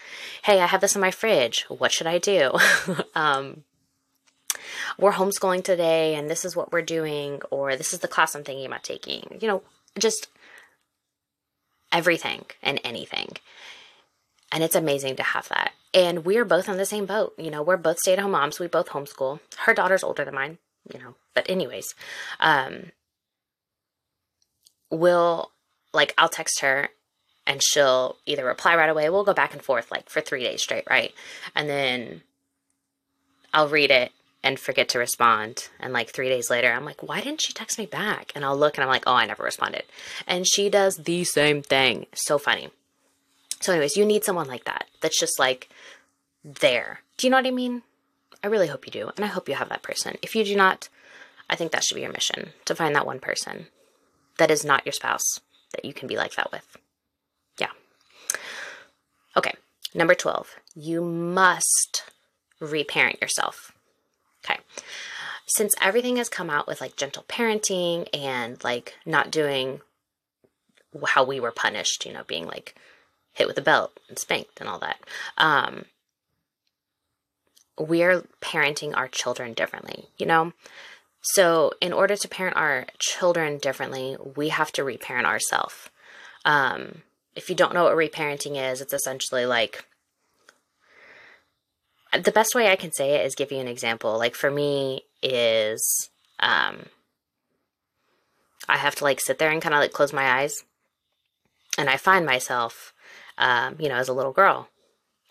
hey, 0.44 0.60
I 0.62 0.66
have 0.66 0.82
this 0.82 0.96
in 0.96 1.02
my 1.02 1.12
fridge. 1.12 1.66
What 1.70 1.92
should 1.92 2.08
I 2.08 2.18
do? 2.18 2.58
um, 3.16 3.64
we're 4.98 5.14
homeschooling 5.14 5.64
today, 5.64 6.16
and 6.16 6.30
this 6.30 6.46
is 6.46 6.56
what 6.56 6.72
we're 6.72 6.82
doing, 6.82 7.42
or 7.52 7.76
this 7.76 7.94
is 7.94 8.00
the 8.00 8.08
class 8.08 8.36
I'm 8.36 8.44
thinking 8.44 8.66
about 8.66 8.84
taking. 8.84 9.38
You 9.42 9.48
know, 9.48 9.64
just 10.00 10.28
everything 11.92 12.46
and 12.62 12.80
anything. 12.84 13.30
And 14.52 14.64
it's 14.64 14.76
amazing 14.76 15.16
to 15.18 15.24
have 15.24 15.48
that. 15.50 15.72
And 15.94 16.26
we're 16.26 16.46
both 16.46 16.70
on 16.70 16.78
the 16.78 16.86
same 16.86 17.06
boat. 17.06 17.34
You 17.38 17.52
know, 17.52 17.62
we're 17.62 17.78
both 17.78 18.00
stay 18.00 18.14
at 18.14 18.20
home 18.20 18.32
moms. 18.32 18.60
We 18.60 18.68
both 18.68 18.90
homeschool. 18.90 19.40
Her 19.60 19.74
daughter's 19.74 20.04
older 20.04 20.26
than 20.26 20.36
mine, 20.36 20.58
you 20.92 21.00
know. 21.00 21.16
But, 21.34 21.50
anyways, 21.50 21.94
um, 22.40 22.92
we'll, 24.90 25.52
like, 25.94 26.14
I'll 26.18 26.30
text 26.30 26.62
her 26.62 26.90
and 27.48 27.62
she'll 27.64 28.18
either 28.26 28.46
reply 28.46 28.76
right 28.76 28.90
away. 28.90 29.10
We'll 29.10 29.24
go 29.24 29.34
back 29.34 29.54
and 29.54 29.62
forth, 29.62 29.92
like, 29.92 30.10
for 30.10 30.22
three 30.22 30.44
days 30.44 30.62
straight, 30.62 30.86
right? 30.90 31.14
And 31.56 31.70
then 31.70 32.22
I'll 33.54 33.70
read 33.70 33.92
it 33.92 34.12
and 34.44 34.60
forget 34.60 34.90
to 34.90 35.00
respond. 35.00 35.70
And 35.80 35.94
like 35.94 36.10
three 36.10 36.30
days 36.30 36.50
later, 36.50 36.72
I'm 36.72 36.86
like, 36.86 37.04
why 37.04 37.22
didn't 37.22 37.42
she 37.42 37.54
text 37.54 37.78
me 37.78 37.86
back? 37.86 38.32
And 38.36 38.44
I'll 38.44 38.58
look 38.58 38.78
and 38.78 38.84
I'm 38.84 38.90
like, 38.90 39.04
oh, 39.06 39.14
I 39.14 39.26
never 39.26 39.44
responded. 39.44 39.84
And 40.28 40.48
she 40.48 40.70
does 40.70 40.98
the 40.98 41.24
same 41.24 41.62
thing. 41.62 42.08
So 42.14 42.38
funny. 42.38 42.70
So, 43.60 43.74
anyways, 43.74 43.96
you 43.96 44.06
need 44.06 44.24
someone 44.24 44.48
like 44.48 44.66
that 44.66 44.88
that's 45.02 45.20
just 45.20 45.38
like 45.38 45.70
there. 46.44 47.02
Do 47.18 47.28
you 47.28 47.32
know 47.32 47.38
what 47.38 47.46
I 47.46 47.52
mean? 47.52 47.84
I 48.44 48.48
really 48.48 48.68
hope 48.68 48.86
you 48.86 48.92
do. 48.92 49.12
And 49.16 49.26
I 49.26 49.30
hope 49.30 49.48
you 49.48 49.56
have 49.56 49.70
that 49.70 49.84
person. 49.84 50.18
If 50.22 50.36
you 50.36 50.44
do 50.44 50.56
not, 50.56 50.90
I 51.50 51.56
think 51.56 51.72
that 51.72 51.84
should 51.84 51.96
be 51.96 52.02
your 52.02 52.12
mission 52.12 52.50
to 52.66 52.76
find 52.76 52.96
that 52.96 53.06
one 53.06 53.20
person 53.20 53.68
that 54.38 54.52
is 54.52 54.66
not 54.66 54.86
your 54.86 54.94
spouse 54.94 55.40
that 55.74 55.86
you 55.86 55.94
can 55.94 56.08
be 56.08 56.18
like 56.18 56.36
that 56.36 56.52
with. 56.52 56.78
Yeah. 57.60 57.70
Okay. 59.38 59.54
Number 59.94 60.16
12, 60.16 60.56
you 60.76 61.04
must 61.04 62.04
reparent 62.60 63.22
yourself. 63.22 63.72
Okay. 64.44 64.60
Since 65.46 65.76
everything 65.82 66.16
has 66.16 66.30
come 66.30 66.50
out 66.50 66.68
with 66.68 66.82
like 66.82 66.96
gentle 66.96 67.26
parenting 67.28 68.08
and 68.14 68.64
like 68.64 68.96
not 69.06 69.32
doing 69.32 69.82
how 71.08 71.24
we 71.24 71.40
were 71.40 71.52
punished, 71.52 72.06
you 72.06 72.14
know, 72.14 72.24
being 72.26 72.46
like 72.46 72.76
hit 73.34 73.48
with 73.48 73.58
a 73.58 73.62
belt 73.62 73.98
and 74.10 74.18
spanked 74.18 74.60
and 74.60 74.70
all 74.70 74.80
that. 74.80 75.00
Um, 75.38 75.86
we're 77.82 78.24
parenting 78.42 78.96
our 78.96 79.08
children 79.08 79.54
differently, 79.54 80.08
you 80.18 80.26
know? 80.26 80.54
So, 81.22 81.72
in 81.80 81.94
order 81.94 82.16
to 82.16 82.28
parent 82.28 82.58
our 82.58 82.88
children 82.98 83.60
differently, 83.60 84.18
we 84.36 84.50
have 84.50 84.72
to 84.74 84.84
reparent 84.84 85.28
ourselves. 85.28 85.90
Um, 86.46 87.04
if 87.36 87.50
you 87.50 87.56
don't 87.56 87.74
know 87.74 87.84
what 87.84 87.96
reparenting 87.96 88.58
is, 88.72 88.82
it's 88.82 88.94
essentially 88.94 89.46
like 89.46 89.86
the 92.12 92.32
best 92.32 92.56
way 92.56 92.70
I 92.70 92.76
can 92.76 92.92
say 92.92 93.12
it 93.16 93.26
is 93.26 93.36
give 93.36 93.52
you 93.52 93.60
an 93.60 93.68
example. 93.68 94.18
Like 94.18 94.36
for 94.36 94.50
me, 94.50 95.04
is 95.22 96.10
um, 96.40 96.88
I 98.68 98.78
have 98.78 98.96
to 98.96 99.04
like 99.04 99.20
sit 99.20 99.38
there 99.38 99.52
and 99.52 99.62
kind 99.62 99.76
of 99.76 99.80
like 99.80 99.94
close 99.94 100.12
my 100.12 100.40
eyes, 100.40 100.64
and 101.78 101.88
I 101.88 101.98
find 101.98 102.26
myself 102.26 102.94
um, 103.42 103.76
you 103.80 103.90
know, 103.90 103.96
as 103.96 104.08
a 104.08 104.14
little 104.14 104.32
girl, 104.32 104.70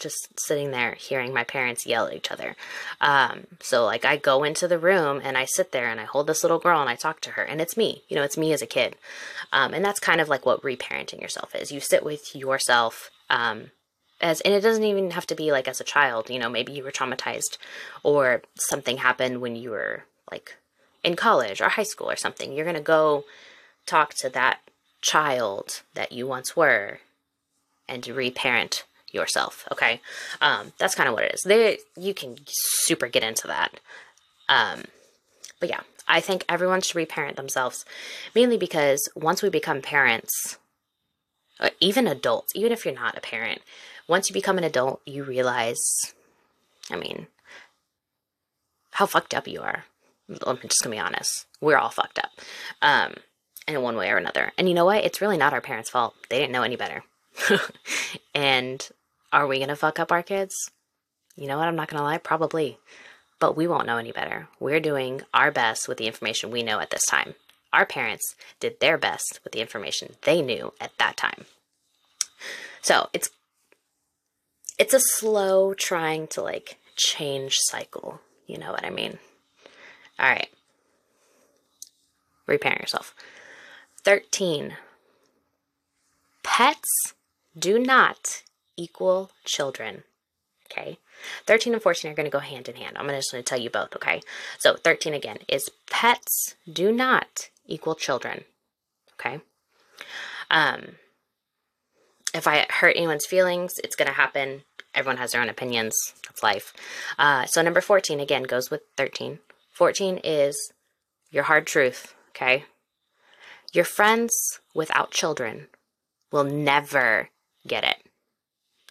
just 0.01 0.41
sitting 0.41 0.71
there 0.71 0.95
hearing 0.95 1.33
my 1.33 1.45
parents 1.45 1.87
yell 1.87 2.07
at 2.07 2.15
each 2.15 2.33
other. 2.33 2.57
Um, 3.01 3.47
so 3.61 3.85
like 3.85 4.05
I 4.05 4.17
go 4.17 4.43
into 4.43 4.67
the 4.67 4.79
room 4.79 5.21
and 5.23 5.39
I 5.39 5.45
sit 5.45 5.71
there 5.71 5.89
and 5.89 6.01
I 6.01 6.05
hold 6.05 6.27
this 6.27 6.43
little 6.43 6.59
girl 6.59 6.81
and 6.81 6.91
I 6.91 6.97
talk 6.97 7.21
to 7.23 7.31
her 7.33 7.43
and 7.43 7.61
it's 7.61 7.77
me, 7.77 8.03
you 8.09 8.17
know, 8.17 8.23
it's 8.23 8.39
me 8.39 8.53
as 8.53 8.63
a 8.63 8.67
kid. 8.67 8.97
Um, 9.53 9.73
and 9.75 9.85
that's 9.85 10.01
kind 10.01 10.21
of 10.21 10.29
like 10.29 10.45
what 10.45 10.63
reparenting 10.63 11.21
yourself 11.21 11.55
is. 11.55 11.71
You 11.71 11.81
sit 11.81 12.05
with 12.05 12.35
yourself, 12.35 13.11
um, 13.29 13.71
as, 14.21 14.41
and 14.43 14.53
it 14.53 14.61
doesn't 14.61 14.85
even 14.85 15.13
have 15.13 15.27
to 15.29 15.35
be 15.35 15.53
like 15.53 15.69
as 15.69 15.81
a 15.81 15.85
child, 15.85 16.29
you 16.29 16.39
know, 16.39 16.51
maybe 16.51 16.73
you 16.73 16.83
were 16.83 16.91
traumatized 16.91 17.57
or 18.03 18.43
something 18.55 18.99
happened 18.99 19.41
when 19.41 19.57
you 19.57 19.71
were 19.71 20.05
like 20.31 20.57
in 21.03 21.17
college 21.17 21.61
or 21.61 21.69
high 21.69 21.83
school 21.85 22.11
or 22.11 22.17
something. 22.17 22.53
You're 22.53 22.65
going 22.65 22.75
to 22.75 22.83
go 22.83 23.25
talk 23.87 24.15
to 24.15 24.29
that 24.31 24.61
child 25.01 25.83
that 25.95 26.13
you 26.13 26.27
once 26.27 26.55
were 26.55 26.99
and 27.89 28.07
reparent 28.07 28.85
yourself. 29.13 29.67
Okay, 29.73 30.01
um, 30.41 30.73
that's 30.79 30.95
kind 30.95 31.09
of 31.09 31.15
what 31.15 31.25
it 31.25 31.35
is. 31.35 31.43
They 31.43 31.79
you 31.97 32.15
can 32.15 32.37
super 32.47 33.09
get 33.09 33.23
into 33.23 33.47
that. 33.47 33.81
Um, 34.49 34.83
but 35.61 35.69
yeah, 35.69 35.81
I 36.09 36.21
think 36.21 36.45
everyone 36.49 36.81
should 36.81 36.97
reparent 36.97 37.37
themselves, 37.37 37.85
mainly 38.35 38.57
because 38.57 39.09
once 39.15 39.43
we 39.43 39.49
become 39.49 39.81
parents, 39.81 40.59
uh, 41.61 41.71
even 41.79 42.07
adults, 42.09 42.53
even 42.55 42.73
if 42.73 42.85
you're 42.85 42.95
not 42.95 43.17
a 43.17 43.21
parent, 43.21 43.61
once 44.09 44.29
you 44.29 44.35
become 44.35 44.59
an 44.59 44.65
adult, 44.65 45.01
you 45.07 45.23
realize, 45.23 45.79
I 46.91 46.97
mean, 46.97 47.29
how 48.93 49.07
fucked 49.07 49.35
up 49.35 49.47
you 49.47 49.61
are. 49.61 49.85
I'm 50.47 50.59
just 50.63 50.83
gonna 50.83 50.95
be 50.95 51.01
honest. 51.01 51.47
We're 51.61 51.79
all 51.79 51.91
fucked 51.91 52.19
up, 52.19 52.31
um, 52.83 53.15
in 53.69 53.81
one 53.83 53.97
way 53.97 54.11
or 54.11 54.17
another. 54.17 54.53
And 54.59 54.69
you 54.69 54.75
know 54.75 54.85
what? 54.85 55.05
It's 55.05 55.21
really 55.21 55.37
not 55.37 55.53
our 55.53 55.61
parents' 55.61 55.91
fault. 55.91 56.15
They 56.29 56.39
didn't 56.39 56.53
know 56.53 56.63
any 56.63 56.77
better. 56.77 57.05
and 58.35 58.89
are 59.33 59.47
we 59.47 59.59
gonna 59.59 59.77
fuck 59.77 59.99
up 59.99 60.13
our 60.13 60.23
kids? 60.23 60.55
You 61.37 61.47
know 61.47 61.59
what? 61.59 61.69
I'm 61.69 61.77
not 61.77 61.89
gonna 61.89 62.03
lie. 62.03 62.19
Probably 62.19 62.79
but 63.41 63.57
we 63.57 63.67
won't 63.67 63.87
know 63.87 63.97
any 63.97 64.13
better. 64.13 64.47
We're 64.61 64.81
doing 64.81 65.23
our 65.35 65.51
best 65.51 65.89
with 65.89 65.99
the 65.99 66.07
information 66.07 66.51
we 66.51 66.63
know 66.63 66.79
at 66.79 66.91
this 66.91 67.07
time. 67.07 67.35
Our 67.73 67.87
parents 67.87 68.37
did 68.61 68.79
their 68.79 68.99
best 68.99 69.41
with 69.43 69.53
the 69.53 69.61
information 69.61 70.15
they 70.23 70.43
knew 70.43 70.73
at 70.81 70.93
that 70.99 71.17
time. 71.17 71.47
So 72.83 73.09
it's 73.13 73.31
it's 74.79 74.95
a 74.95 75.01
slow 75.01 75.75
trying 75.75 76.27
to 76.29 76.43
like 76.43 76.79
change 76.97 77.59
cycle. 77.59 78.21
You 78.47 78.59
know 78.59 78.73
what 78.73 78.85
I 78.85 78.91
mean? 78.91 79.19
All 80.19 80.29
right. 80.29 80.49
Reparent 82.47 82.81
yourself. 82.81 83.15
13. 84.05 84.77
Pets 86.43 87.15
do 87.59 87.79
not 87.79 88.43
equal 88.81 89.31
children. 89.45 90.05
Okay. 90.71 90.99
13 91.47 91.75
and 91.75 91.83
14 91.83 92.11
are 92.11 92.15
going 92.15 92.25
to 92.25 92.31
go 92.31 92.39
hand 92.39 92.69
in 92.69 92.77
hand. 92.77 92.97
I'm 92.97 93.09
just 93.09 93.33
going 93.33 93.43
to 93.43 93.49
tell 93.49 93.61
you 93.61 93.71
both, 93.71 93.95
okay? 93.97 94.21
So 94.59 94.77
13 94.77 95.13
again 95.13 95.39
is 95.49 95.69
pets 95.91 96.55
do 96.73 96.93
not 96.93 97.51
equal 97.67 97.95
children, 97.95 98.45
okay? 99.15 99.41
Um, 100.51 100.93
if 102.33 102.47
I 102.47 102.67
hurt 102.71 102.97
anyone's 102.97 103.27
feelings, 103.27 103.75
it's 103.83 103.97
going 103.97 104.09
to 104.09 104.15
happen. 104.15 104.63
Everyone 104.95 105.19
has 105.19 105.33
their 105.33 105.43
own 105.43 105.49
opinions. 105.49 105.95
That's 106.27 106.43
life. 106.43 106.73
Uh, 107.19 107.47
so 107.47 107.61
number 107.63 107.81
14 107.81 108.21
again 108.21 108.45
goes 108.45 108.71
with 108.71 108.83
13. 108.97 109.41
14 109.73 110.21
is 110.25 110.73
your 111.31 111.45
hard 111.45 111.67
truth, 111.67 112.15
okay? 112.31 112.65
Your 113.73 113.85
friends 113.85 114.61
without 114.75 115.11
children 115.11 115.67
will 116.33 116.45
never 116.45 117.29
get 117.67 117.85
it. 117.85 118.10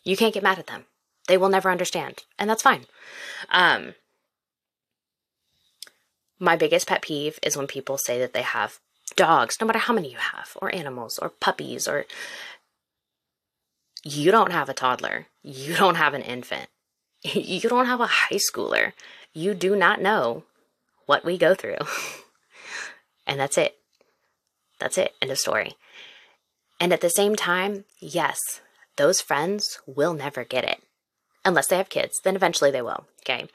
You 0.03 0.17
can't 0.17 0.33
get 0.33 0.43
mad 0.43 0.59
at 0.59 0.67
them. 0.67 0.85
They 1.27 1.37
will 1.37 1.49
never 1.49 1.69
understand, 1.69 2.23
and 2.37 2.49
that's 2.49 2.63
fine. 2.63 2.85
Um, 3.49 3.93
my 6.39 6.55
biggest 6.55 6.87
pet 6.87 7.01
peeve 7.01 7.37
is 7.43 7.55
when 7.55 7.67
people 7.67 7.97
say 7.97 8.17
that 8.19 8.33
they 8.33 8.41
have 8.41 8.79
dogs, 9.15 9.57
no 9.59 9.67
matter 9.67 9.79
how 9.79 9.93
many 9.93 10.09
you 10.09 10.17
have, 10.17 10.57
or 10.61 10.73
animals, 10.73 11.19
or 11.19 11.29
puppies, 11.29 11.87
or 11.87 12.05
you 14.03 14.31
don't 14.31 14.51
have 14.51 14.69
a 14.69 14.73
toddler, 14.73 15.27
you 15.43 15.75
don't 15.75 15.95
have 15.95 16.13
an 16.13 16.21
infant, 16.21 16.67
you 17.23 17.69
don't 17.69 17.85
have 17.85 17.99
a 17.99 18.07
high 18.07 18.37
schooler, 18.37 18.93
you 19.33 19.53
do 19.53 19.75
not 19.75 20.01
know 20.01 20.43
what 21.05 21.25
we 21.25 21.37
go 21.37 21.53
through. 21.53 21.77
and 23.27 23.39
that's 23.39 23.57
it. 23.57 23.77
That's 24.79 24.97
it. 24.97 25.13
End 25.21 25.31
of 25.31 25.37
story. 25.37 25.73
And 26.79 26.93
at 26.93 27.01
the 27.01 27.09
same 27.09 27.35
time, 27.35 27.83
yes, 27.99 28.39
those 28.99 29.21
friends 29.21 29.79
will 29.87 30.13
never 30.13 30.43
get 30.43 30.65
it 30.65 30.83
unless 31.45 31.67
they 31.67 31.77
have 31.77 31.87
kids, 31.87 32.19
then 32.23 32.35
eventually 32.35 32.69
they 32.69 32.81
will. 32.81 33.05
Okay. 33.21 33.47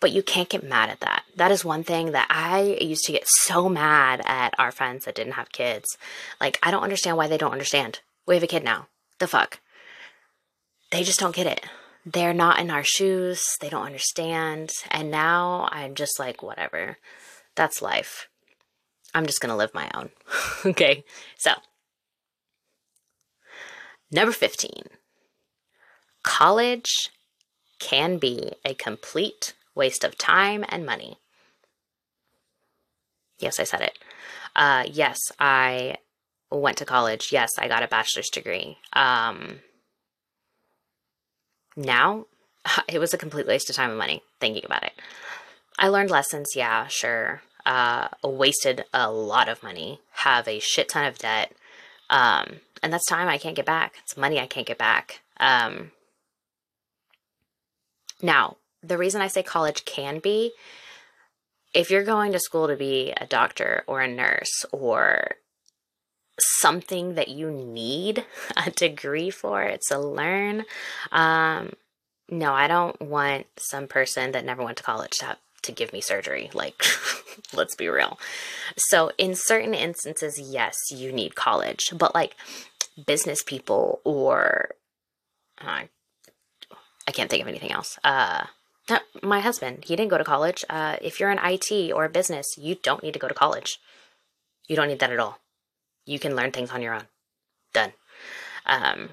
But 0.00 0.12
you 0.12 0.22
can't 0.22 0.48
get 0.48 0.62
mad 0.62 0.88
at 0.88 1.00
that. 1.00 1.24
That 1.36 1.50
is 1.50 1.62
one 1.62 1.84
thing 1.84 2.12
that 2.12 2.28
I 2.30 2.78
used 2.80 3.04
to 3.04 3.12
get 3.12 3.26
so 3.26 3.68
mad 3.68 4.22
at 4.24 4.54
our 4.58 4.72
friends 4.72 5.04
that 5.04 5.14
didn't 5.14 5.34
have 5.34 5.52
kids. 5.52 5.98
Like, 6.40 6.58
I 6.62 6.70
don't 6.70 6.82
understand 6.82 7.18
why 7.18 7.28
they 7.28 7.36
don't 7.36 7.52
understand. 7.52 8.00
We 8.26 8.34
have 8.34 8.42
a 8.42 8.46
kid 8.46 8.64
now. 8.64 8.86
The 9.18 9.28
fuck? 9.28 9.60
They 10.90 11.04
just 11.04 11.20
don't 11.20 11.34
get 11.36 11.46
it. 11.46 11.66
They're 12.06 12.32
not 12.32 12.58
in 12.58 12.70
our 12.70 12.84
shoes. 12.84 13.44
They 13.60 13.68
don't 13.68 13.84
understand. 13.84 14.70
And 14.90 15.10
now 15.10 15.68
I'm 15.70 15.96
just 15.96 16.18
like, 16.18 16.42
whatever. 16.42 16.96
That's 17.56 17.82
life. 17.82 18.28
I'm 19.12 19.26
just 19.26 19.40
going 19.40 19.50
to 19.50 19.56
live 19.56 19.74
my 19.74 19.90
own. 19.92 20.10
okay. 20.64 21.04
So, 21.36 21.50
number 24.10 24.32
15 24.32 24.70
college 26.22 27.10
can 27.78 28.18
be 28.18 28.52
a 28.64 28.74
complete 28.74 29.54
waste 29.74 30.04
of 30.04 30.18
time 30.18 30.64
and 30.68 30.84
money. 30.84 31.16
Yes, 33.38 33.60
I 33.60 33.64
said 33.64 33.80
it. 33.80 33.98
Uh, 34.56 34.84
yes, 34.90 35.18
I 35.38 35.96
went 36.50 36.76
to 36.78 36.84
college. 36.84 37.28
Yes, 37.30 37.52
I 37.58 37.68
got 37.68 37.82
a 37.82 37.88
bachelor's 37.88 38.30
degree. 38.30 38.78
Um, 38.92 39.60
now, 41.76 42.26
it 42.88 42.98
was 42.98 43.14
a 43.14 43.18
complete 43.18 43.46
waste 43.46 43.70
of 43.70 43.76
time 43.76 43.90
and 43.90 43.98
money 43.98 44.22
thinking 44.40 44.64
about 44.64 44.82
it. 44.82 44.92
I 45.78 45.88
learned 45.88 46.10
lessons, 46.10 46.56
yeah, 46.56 46.88
sure. 46.88 47.42
Uh, 47.64 48.08
wasted 48.24 48.84
a 48.92 49.10
lot 49.10 49.48
of 49.48 49.62
money, 49.62 50.00
have 50.12 50.48
a 50.48 50.58
shit 50.58 50.88
ton 50.88 51.04
of 51.04 51.18
debt. 51.18 51.52
Um, 52.10 52.60
and 52.82 52.92
that's 52.92 53.06
time 53.06 53.28
I 53.28 53.38
can't 53.38 53.56
get 53.56 53.66
back. 53.66 53.94
It's 54.02 54.16
money 54.16 54.40
I 54.40 54.46
can't 54.46 54.66
get 54.66 54.78
back. 54.78 55.20
Um, 55.38 55.92
now, 58.22 58.56
the 58.82 58.98
reason 58.98 59.20
I 59.20 59.28
say 59.28 59.42
college 59.42 59.84
can 59.84 60.18
be 60.18 60.52
if 61.74 61.90
you're 61.90 62.04
going 62.04 62.32
to 62.32 62.40
school 62.40 62.68
to 62.68 62.76
be 62.76 63.12
a 63.16 63.26
doctor 63.26 63.84
or 63.86 64.00
a 64.00 64.08
nurse 64.08 64.64
or 64.72 65.32
something 66.38 67.14
that 67.14 67.28
you 67.28 67.50
need 67.50 68.24
a 68.66 68.70
degree 68.70 69.30
for 69.30 69.62
it's 69.62 69.88
to 69.88 69.98
learn, 69.98 70.64
um, 71.12 71.72
no, 72.30 72.52
I 72.52 72.68
don't 72.68 73.00
want 73.00 73.46
some 73.58 73.86
person 73.86 74.32
that 74.32 74.44
never 74.44 74.62
went 74.62 74.76
to 74.78 74.82
college 74.82 75.12
to 75.18 75.26
have 75.26 75.38
to 75.62 75.72
give 75.72 75.92
me 75.92 76.00
surgery. 76.00 76.50
Like, 76.54 76.84
let's 77.52 77.74
be 77.74 77.88
real. 77.88 78.18
So, 78.76 79.10
in 79.18 79.34
certain 79.34 79.74
instances, 79.74 80.40
yes, 80.40 80.76
you 80.90 81.12
need 81.12 81.34
college, 81.34 81.92
but 81.96 82.14
like 82.14 82.36
business 83.06 83.42
people 83.42 84.00
or 84.04 84.70
uh, 85.60 85.82
I 87.06 87.10
can't 87.12 87.30
think 87.30 87.42
of 87.42 87.48
anything 87.48 87.72
else. 87.72 87.98
Uh, 88.04 88.44
my 89.22 89.40
husband, 89.40 89.84
he 89.84 89.96
didn't 89.96 90.10
go 90.10 90.18
to 90.18 90.24
college. 90.24 90.64
Uh, 90.68 90.96
if 91.00 91.18
you're 91.18 91.30
in 91.30 91.38
IT 91.42 91.92
or 91.92 92.08
business, 92.08 92.46
you 92.56 92.74
don't 92.74 93.02
need 93.02 93.12
to 93.12 93.18
go 93.18 93.28
to 93.28 93.34
college. 93.34 93.78
You 94.68 94.76
don't 94.76 94.88
need 94.88 94.98
that 95.00 95.12
at 95.12 95.18
all. 95.18 95.38
You 96.04 96.18
can 96.18 96.36
learn 96.36 96.52
things 96.52 96.70
on 96.70 96.82
your 96.82 96.94
own. 96.94 97.04
Done. 97.72 97.92
Um, 98.66 99.10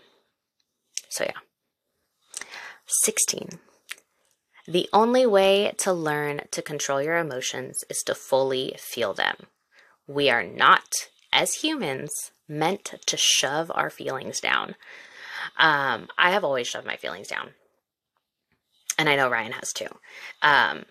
so, 1.09 1.25
yeah. 1.25 2.45
16. 2.85 3.59
The 4.67 4.89
only 4.91 5.25
way 5.25 5.73
to 5.77 5.93
learn 5.93 6.41
to 6.51 6.61
control 6.61 7.01
your 7.01 7.17
emotions 7.17 7.83
is 7.89 8.01
to 8.05 8.15
fully 8.15 8.75
feel 8.79 9.13
them. 9.13 9.47
We 10.07 10.29
are 10.29 10.43
not, 10.43 11.09
as 11.31 11.55
humans, 11.55 12.31
meant 12.47 12.95
to 13.05 13.17
shove 13.17 13.71
our 13.73 13.89
feelings 13.89 14.39
down. 14.39 14.75
Um, 15.57 16.07
I 16.17 16.31
have 16.31 16.43
always 16.43 16.67
shoved 16.67 16.87
my 16.87 16.95
feelings 16.95 17.27
down 17.27 17.51
and 18.97 19.09
I 19.09 19.15
know 19.15 19.29
Ryan 19.29 19.53
has 19.53 19.73
too. 19.73 19.87
Um, 20.41 20.85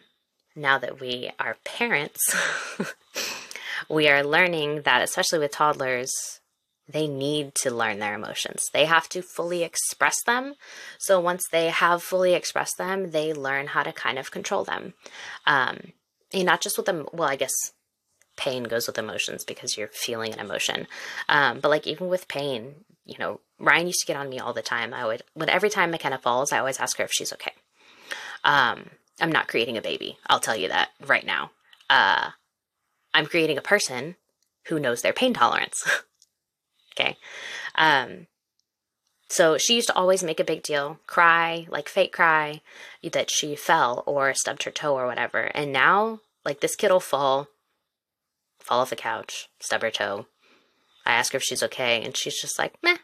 now 0.54 0.78
that 0.78 1.00
we 1.00 1.30
are 1.38 1.56
parents, 1.64 2.20
we 3.88 4.08
are 4.08 4.22
learning 4.22 4.82
that, 4.82 5.02
especially 5.02 5.38
with 5.38 5.52
toddlers, 5.52 6.40
they 6.88 7.06
need 7.06 7.54
to 7.56 7.70
learn 7.70 7.98
their 7.98 8.14
emotions. 8.14 8.68
They 8.72 8.84
have 8.84 9.08
to 9.10 9.22
fully 9.22 9.62
express 9.62 10.22
them. 10.24 10.54
So 10.98 11.18
once 11.18 11.48
they 11.48 11.68
have 11.68 12.02
fully 12.02 12.34
expressed 12.34 12.76
them, 12.76 13.10
they 13.10 13.32
learn 13.32 13.68
how 13.68 13.82
to 13.82 13.92
kind 13.92 14.18
of 14.18 14.30
control 14.30 14.64
them. 14.64 14.94
Um, 15.46 15.92
and 16.32 16.44
not 16.44 16.60
just 16.60 16.76
with 16.76 16.86
them, 16.86 17.06
well, 17.12 17.28
I 17.28 17.36
guess 17.36 17.54
pain 18.36 18.64
goes 18.64 18.86
with 18.86 18.98
emotions 18.98 19.44
because 19.44 19.76
you're 19.76 19.88
feeling 19.88 20.32
an 20.32 20.40
emotion. 20.40 20.86
Um, 21.28 21.60
but 21.60 21.70
like 21.70 21.86
even 21.86 22.08
with 22.08 22.28
pain, 22.28 22.74
you 23.06 23.16
know, 23.18 23.40
Ryan 23.58 23.86
used 23.86 24.00
to 24.00 24.06
get 24.06 24.16
on 24.16 24.28
me 24.28 24.38
all 24.38 24.52
the 24.52 24.62
time. 24.62 24.92
I 24.92 25.06
would, 25.06 25.22
when 25.34 25.48
every 25.48 25.70
time 25.70 25.90
McKenna 25.90 26.18
falls, 26.18 26.52
I 26.52 26.58
always 26.58 26.80
ask 26.80 26.98
her 26.98 27.04
if 27.04 27.12
she's 27.12 27.32
okay. 27.32 27.52
Um, 28.42 28.90
I'm 29.20 29.32
not 29.32 29.48
creating 29.48 29.76
a 29.76 29.82
baby. 29.82 30.18
I'll 30.26 30.40
tell 30.40 30.56
you 30.56 30.68
that 30.68 30.90
right 31.06 31.24
now. 31.24 31.50
Uh, 31.88 32.30
I'm 33.14 33.26
creating 33.26 33.58
a 33.58 33.62
person 33.62 34.16
who 34.66 34.80
knows 34.80 35.02
their 35.02 35.12
pain 35.12 35.32
tolerance. 35.32 35.88
okay. 36.98 37.16
Um, 37.74 38.26
so 39.28 39.58
she 39.58 39.74
used 39.74 39.88
to 39.88 39.96
always 39.96 40.22
make 40.22 40.38
a 40.38 40.44
big 40.44 40.62
deal, 40.62 41.00
cry, 41.06 41.66
like 41.70 41.88
fake 41.88 42.12
cry, 42.12 42.60
that 43.12 43.30
she 43.30 43.56
fell 43.56 44.04
or 44.06 44.32
stubbed 44.34 44.62
her 44.64 44.70
toe 44.70 44.94
or 44.94 45.06
whatever. 45.06 45.50
And 45.54 45.72
now, 45.72 46.20
like 46.44 46.60
this 46.60 46.76
kid 46.76 46.90
will 46.90 47.00
fall, 47.00 47.48
fall 48.58 48.80
off 48.80 48.90
the 48.90 48.96
couch, 48.96 49.48
stub 49.60 49.82
her 49.82 49.90
toe, 49.90 50.26
I 51.06 51.12
ask 51.12 51.32
her 51.32 51.36
if 51.36 51.42
she's 51.42 51.62
okay, 51.62 52.02
and 52.02 52.16
she's 52.16 52.40
just 52.40 52.58
like, 52.58 52.74
meh, 52.82 52.96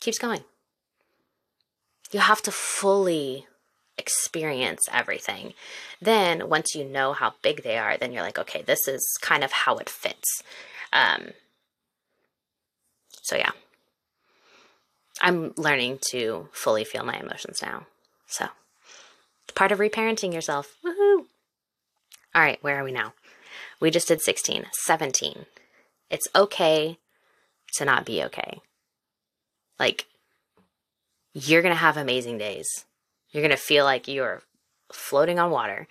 keeps 0.00 0.18
going. 0.18 0.44
You 2.12 2.20
have 2.20 2.42
to 2.42 2.50
fully 2.50 3.46
experience 3.98 4.88
everything. 4.92 5.54
Then, 6.00 6.48
once 6.48 6.74
you 6.74 6.84
know 6.84 7.12
how 7.12 7.34
big 7.42 7.62
they 7.62 7.76
are, 7.76 7.96
then 7.96 8.12
you're 8.12 8.22
like, 8.22 8.38
okay, 8.38 8.62
this 8.62 8.88
is 8.88 9.18
kind 9.20 9.44
of 9.44 9.52
how 9.52 9.76
it 9.76 9.90
fits. 9.90 10.42
Um, 10.92 11.30
so, 13.26 13.34
yeah. 13.34 13.50
I'm 15.20 15.52
learning 15.56 15.98
to 16.12 16.48
fully 16.52 16.84
feel 16.84 17.04
my 17.04 17.18
emotions 17.18 17.60
now. 17.60 17.86
So, 18.28 18.46
it's 19.44 19.52
part 19.52 19.72
of 19.72 19.80
reparenting 19.80 20.32
yourself. 20.32 20.76
Woohoo! 20.84 21.24
All 22.32 22.42
right, 22.42 22.62
where 22.62 22.78
are 22.80 22.84
we 22.84 22.92
now? 22.92 23.14
We 23.80 23.90
just 23.90 24.06
did 24.06 24.22
16, 24.22 24.66
17. 24.84 25.46
It's 26.08 26.28
okay 26.36 26.98
to 27.74 27.84
not 27.84 28.06
be 28.06 28.22
okay. 28.22 28.60
Like, 29.80 30.06
you're 31.32 31.62
going 31.62 31.74
to 31.74 31.80
have 31.80 31.96
amazing 31.96 32.38
days. 32.38 32.84
You're 33.32 33.42
going 33.42 33.50
to 33.50 33.56
feel 33.56 33.84
like 33.84 34.06
you're 34.06 34.42
floating 34.92 35.40
on 35.40 35.50
water. 35.50 35.88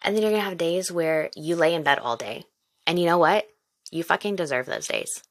And 0.00 0.16
then 0.16 0.22
you're 0.22 0.32
going 0.32 0.42
to 0.42 0.48
have 0.48 0.56
days 0.56 0.90
where 0.90 1.28
you 1.36 1.56
lay 1.56 1.74
in 1.74 1.82
bed 1.82 1.98
all 1.98 2.16
day. 2.16 2.44
And 2.86 2.98
you 2.98 3.04
know 3.04 3.18
what? 3.18 3.46
You 3.90 4.02
fucking 4.02 4.36
deserve 4.36 4.64
those 4.64 4.88
days. 4.88 5.22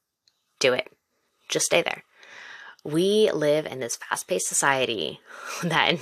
Do 0.60 0.74
it. 0.74 0.92
Just 1.50 1.66
stay 1.66 1.82
there. 1.82 2.04
We 2.82 3.30
live 3.32 3.66
in 3.66 3.80
this 3.80 3.96
fast 3.96 4.26
paced 4.26 4.48
society 4.48 5.20
that 5.62 5.96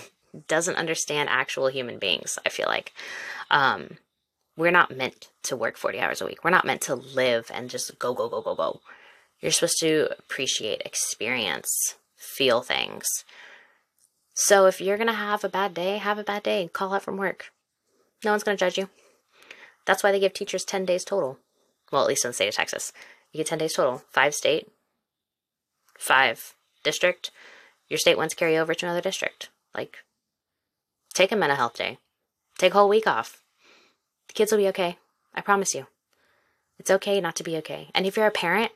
doesn't 0.46 0.76
understand 0.76 1.28
actual 1.28 1.68
human 1.68 1.98
beings, 1.98 2.38
I 2.46 2.50
feel 2.50 2.66
like. 2.66 2.92
Um, 3.50 3.98
we're 4.56 4.70
not 4.70 4.96
meant 4.96 5.30
to 5.44 5.56
work 5.56 5.76
40 5.76 6.00
hours 6.00 6.20
a 6.20 6.26
week. 6.26 6.44
We're 6.44 6.50
not 6.50 6.64
meant 6.64 6.82
to 6.82 6.94
live 6.94 7.50
and 7.52 7.70
just 7.70 7.98
go, 7.98 8.12
go, 8.12 8.28
go, 8.28 8.42
go, 8.42 8.54
go. 8.54 8.80
You're 9.40 9.52
supposed 9.52 9.78
to 9.80 10.08
appreciate, 10.18 10.82
experience, 10.84 11.94
feel 12.16 12.60
things. 12.62 13.06
So 14.34 14.66
if 14.66 14.80
you're 14.80 14.96
going 14.96 15.08
to 15.08 15.12
have 15.12 15.44
a 15.44 15.48
bad 15.48 15.74
day, 15.74 15.98
have 15.98 16.18
a 16.18 16.24
bad 16.24 16.42
day. 16.42 16.68
Call 16.72 16.92
out 16.92 17.02
from 17.02 17.16
work. 17.16 17.52
No 18.24 18.32
one's 18.32 18.42
going 18.42 18.56
to 18.56 18.64
judge 18.64 18.78
you. 18.78 18.88
That's 19.86 20.02
why 20.02 20.12
they 20.12 20.20
give 20.20 20.34
teachers 20.34 20.64
10 20.64 20.84
days 20.84 21.04
total. 21.04 21.38
Well, 21.90 22.02
at 22.02 22.08
least 22.08 22.24
in 22.24 22.30
the 22.30 22.34
state 22.34 22.48
of 22.48 22.54
Texas. 22.54 22.92
You 23.32 23.38
get 23.38 23.46
10 23.46 23.58
days 23.58 23.74
total. 23.74 24.02
Five 24.10 24.34
state, 24.34 24.68
five 25.98 26.54
district. 26.82 27.30
Your 27.88 27.98
state 27.98 28.16
ones 28.16 28.34
carry 28.34 28.56
over 28.56 28.74
to 28.74 28.86
another 28.86 29.00
district. 29.00 29.50
Like, 29.74 29.98
take 31.12 31.32
a 31.32 31.36
mental 31.36 31.56
health 31.56 31.74
day. 31.74 31.98
Take 32.58 32.72
a 32.72 32.78
whole 32.78 32.88
week 32.88 33.06
off. 33.06 33.42
The 34.28 34.34
kids 34.34 34.52
will 34.52 34.58
be 34.58 34.68
okay. 34.68 34.98
I 35.34 35.40
promise 35.40 35.74
you. 35.74 35.86
It's 36.78 36.90
okay 36.90 37.20
not 37.20 37.36
to 37.36 37.44
be 37.44 37.56
okay. 37.58 37.90
And 37.94 38.06
if 38.06 38.16
you're 38.16 38.26
a 38.26 38.30
parent, 38.30 38.72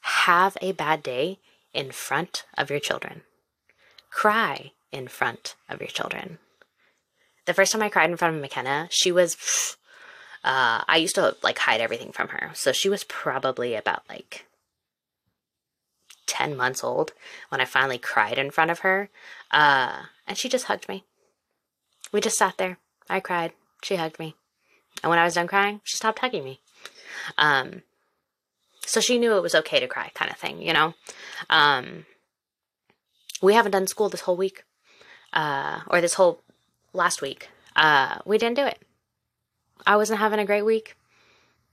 have 0.00 0.56
a 0.60 0.72
bad 0.72 1.02
day 1.02 1.38
in 1.72 1.90
front 1.90 2.44
of 2.56 2.70
your 2.70 2.80
children. 2.80 3.22
Cry 4.10 4.72
in 4.92 5.08
front 5.08 5.56
of 5.68 5.80
your 5.80 5.88
children. 5.88 6.38
The 7.46 7.54
first 7.54 7.72
time 7.72 7.82
I 7.82 7.88
cried 7.88 8.10
in 8.10 8.16
front 8.16 8.36
of 8.36 8.40
McKenna, 8.40 8.88
she 8.90 9.12
was. 9.12 9.36
Uh, 10.46 10.84
I 10.86 10.98
used 10.98 11.14
to 11.14 11.34
like 11.42 11.56
hide 11.56 11.80
everything 11.80 12.12
from 12.12 12.28
her. 12.28 12.50
So 12.52 12.70
she 12.70 12.90
was 12.90 13.02
probably 13.04 13.74
about 13.74 14.02
like 14.10 14.44
10 16.26 16.56
months 16.56 16.82
old 16.82 17.12
when 17.48 17.60
I 17.60 17.64
finally 17.64 17.98
cried 17.98 18.38
in 18.38 18.50
front 18.50 18.70
of 18.70 18.80
her. 18.80 19.10
Uh, 19.50 20.04
and 20.26 20.38
she 20.38 20.48
just 20.48 20.66
hugged 20.66 20.88
me. 20.88 21.04
We 22.12 22.20
just 22.20 22.36
sat 22.36 22.56
there. 22.58 22.78
I 23.08 23.20
cried. 23.20 23.52
She 23.82 23.96
hugged 23.96 24.18
me. 24.18 24.36
And 25.02 25.10
when 25.10 25.18
I 25.18 25.24
was 25.24 25.34
done 25.34 25.46
crying, 25.46 25.80
she 25.84 25.96
stopped 25.96 26.20
hugging 26.20 26.44
me. 26.44 26.60
Um, 27.36 27.82
so 28.86 29.00
she 29.00 29.18
knew 29.18 29.36
it 29.36 29.42
was 29.42 29.54
okay 29.54 29.80
to 29.80 29.86
cry, 29.86 30.10
kind 30.14 30.30
of 30.30 30.36
thing, 30.36 30.60
you 30.60 30.72
know? 30.72 30.94
Um, 31.50 32.06
we 33.42 33.54
haven't 33.54 33.72
done 33.72 33.86
school 33.86 34.08
this 34.08 34.22
whole 34.22 34.36
week, 34.36 34.64
uh, 35.32 35.80
or 35.88 36.00
this 36.00 36.14
whole 36.14 36.40
last 36.92 37.20
week. 37.20 37.48
Uh, 37.76 38.18
we 38.24 38.38
didn't 38.38 38.56
do 38.56 38.64
it. 38.64 38.80
I 39.86 39.96
wasn't 39.96 40.20
having 40.20 40.38
a 40.38 40.46
great 40.46 40.62
week. 40.62 40.96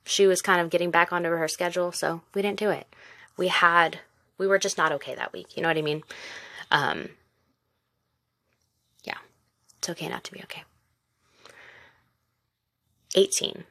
She 0.03 0.25
was 0.25 0.41
kind 0.41 0.59
of 0.59 0.69
getting 0.69 0.91
back 0.91 1.13
onto 1.13 1.29
her 1.29 1.47
schedule, 1.47 1.91
so 1.91 2.21
we 2.33 2.41
didn't 2.41 2.59
do 2.59 2.69
it. 2.69 2.87
We 3.37 3.47
had, 3.47 3.99
we 4.41 4.47
were 4.47 4.57
just 4.57 4.77
not 4.77 4.91
okay 4.91 5.13
that 5.13 5.33
week. 5.33 5.55
You 5.55 5.61
know 5.61 5.69
what 5.69 5.77
I 5.77 5.83
mean? 5.83 6.01
Um, 6.71 7.09
yeah, 9.03 9.19
it's 9.77 9.87
okay 9.89 10.09
not 10.09 10.23
to 10.23 10.31
be 10.31 10.39
okay. 10.39 10.63
18. 13.13 13.65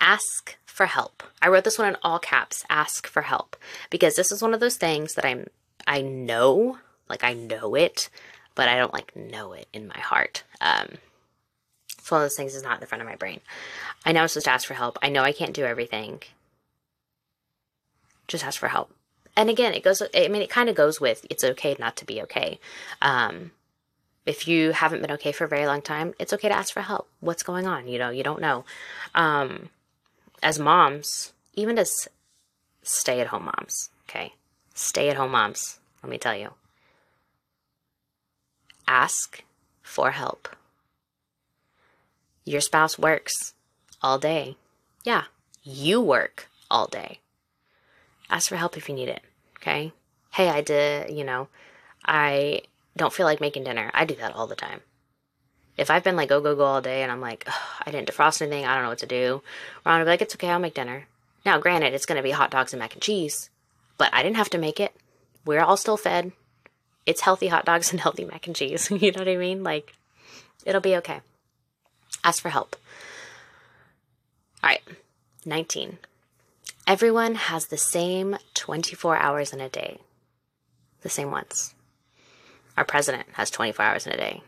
Ask 0.00 0.56
for 0.64 0.86
help. 0.86 1.22
I 1.42 1.48
wrote 1.48 1.64
this 1.64 1.78
one 1.78 1.88
in 1.88 1.98
all 2.02 2.18
caps, 2.18 2.64
ask 2.70 3.06
for 3.06 3.22
help, 3.22 3.56
because 3.90 4.16
this 4.16 4.32
is 4.32 4.40
one 4.40 4.54
of 4.54 4.60
those 4.60 4.78
things 4.78 5.14
that 5.14 5.26
I'm 5.26 5.48
I 5.86 6.00
know, 6.00 6.78
like 7.10 7.22
I 7.22 7.34
know 7.34 7.74
it, 7.74 8.08
but 8.54 8.70
I 8.70 8.78
don't 8.78 8.94
like 8.94 9.14
know 9.14 9.52
it 9.52 9.68
in 9.74 9.86
my 9.86 9.98
heart. 9.98 10.44
Um 10.62 10.96
it's 11.98 12.10
one 12.10 12.22
of 12.22 12.24
those 12.24 12.36
things 12.36 12.54
that's 12.54 12.64
not 12.64 12.76
in 12.76 12.80
the 12.80 12.86
front 12.86 13.02
of 13.02 13.08
my 13.08 13.16
brain. 13.16 13.40
I 14.06 14.12
know 14.12 14.22
I'm 14.22 14.28
supposed 14.28 14.46
to 14.46 14.52
ask 14.52 14.66
for 14.66 14.72
help. 14.72 14.98
I 15.02 15.10
know 15.10 15.22
I 15.22 15.32
can't 15.32 15.52
do 15.52 15.66
everything. 15.66 16.22
Just 18.28 18.44
ask 18.44 18.58
for 18.58 18.68
help. 18.68 18.95
And 19.36 19.50
again, 19.50 19.74
it 19.74 19.82
goes 19.82 20.02
I 20.14 20.28
mean 20.28 20.42
it 20.42 20.50
kind 20.50 20.68
of 20.68 20.74
goes 20.74 21.00
with 21.00 21.26
it's 21.30 21.44
okay 21.44 21.76
not 21.78 21.96
to 21.96 22.04
be 22.04 22.22
okay. 22.22 22.58
Um 23.02 23.52
if 24.26 24.48
you 24.48 24.72
haven't 24.72 25.00
been 25.00 25.12
okay 25.12 25.32
for 25.32 25.44
a 25.44 25.48
very 25.48 25.66
long 25.66 25.80
time, 25.80 26.12
it's 26.18 26.32
okay 26.32 26.48
to 26.48 26.54
ask 26.54 26.74
for 26.74 26.82
help. 26.82 27.08
What's 27.20 27.44
going 27.44 27.66
on? 27.66 27.86
You 27.86 27.98
know, 27.98 28.10
you 28.10 28.24
don't 28.24 28.40
know. 28.40 28.64
Um, 29.14 29.70
as 30.42 30.58
moms, 30.58 31.32
even 31.54 31.78
as 31.78 32.08
stay 32.82 33.20
at 33.20 33.28
home 33.28 33.44
moms, 33.44 33.90
okay? 34.08 34.34
Stay 34.74 35.08
at 35.08 35.16
home 35.16 35.30
moms, 35.30 35.78
let 36.02 36.10
me 36.10 36.18
tell 36.18 36.36
you. 36.36 36.50
Ask 38.88 39.44
for 39.80 40.10
help. 40.10 40.48
Your 42.44 42.60
spouse 42.60 42.98
works 42.98 43.54
all 44.02 44.18
day. 44.18 44.56
Yeah, 45.04 45.24
you 45.62 46.00
work 46.00 46.48
all 46.70 46.86
day. 46.86 47.20
Ask 48.28 48.48
for 48.48 48.56
help 48.56 48.76
if 48.76 48.88
you 48.88 48.94
need 48.94 49.08
it, 49.08 49.22
okay? 49.66 49.92
Hey, 50.32 50.48
I 50.48 50.60
did, 50.60 51.10
you 51.10 51.24
know, 51.24 51.48
I 52.04 52.62
don't 52.96 53.12
feel 53.12 53.26
like 53.26 53.40
making 53.40 53.64
dinner. 53.64 53.90
I 53.92 54.04
do 54.04 54.14
that 54.16 54.34
all 54.34 54.46
the 54.46 54.54
time. 54.54 54.80
If 55.76 55.90
I've 55.90 56.04
been 56.04 56.16
like 56.16 56.28
go, 56.28 56.40
go, 56.40 56.54
go 56.54 56.64
all 56.64 56.80
day 56.80 57.02
and 57.02 57.12
I'm 57.12 57.20
like, 57.20 57.46
I 57.84 57.90
didn't 57.90 58.08
defrost 58.08 58.40
anything, 58.40 58.64
I 58.64 58.74
don't 58.74 58.84
know 58.84 58.90
what 58.90 58.98
to 58.98 59.06
do, 59.06 59.42
Ron 59.84 59.98
will 59.98 60.06
be 60.06 60.10
like, 60.10 60.22
it's 60.22 60.34
okay, 60.34 60.48
I'll 60.48 60.58
make 60.58 60.74
dinner. 60.74 61.06
Now, 61.44 61.58
granted, 61.58 61.92
it's 61.92 62.06
to 62.06 62.22
be 62.22 62.30
hot 62.30 62.50
dogs 62.50 62.72
and 62.72 62.80
mac 62.80 62.94
and 62.94 63.02
cheese, 63.02 63.50
but 63.98 64.12
I 64.12 64.22
didn't 64.22 64.36
have 64.36 64.50
to 64.50 64.58
make 64.58 64.80
it. 64.80 64.94
We're 65.44 65.60
all 65.60 65.76
still 65.76 65.96
fed. 65.96 66.32
It's 67.04 67.20
healthy 67.20 67.48
hot 67.48 67.64
dogs 67.64 67.90
and 67.92 68.00
healthy 68.00 68.24
mac 68.24 68.46
and 68.46 68.56
cheese. 68.56 68.90
you 68.90 69.12
know 69.12 69.18
what 69.18 69.28
I 69.28 69.36
mean? 69.36 69.62
Like, 69.62 69.94
it'll 70.64 70.80
be 70.80 70.96
okay. 70.96 71.20
Ask 72.24 72.42
for 72.42 72.48
help. 72.48 72.76
All 74.64 74.70
right, 74.70 74.82
19. 75.44 75.98
Everyone 76.86 77.34
has 77.34 77.66
the 77.66 77.76
same 77.76 78.36
24 78.54 79.16
hours 79.16 79.52
in 79.52 79.60
a 79.60 79.68
day, 79.68 79.98
the 81.02 81.08
same 81.08 81.32
ones. 81.32 81.74
Our 82.76 82.84
president 82.84 83.26
has 83.32 83.50
24 83.50 83.84
hours 83.84 84.06
in 84.06 84.12
a 84.12 84.16
day. 84.16 84.42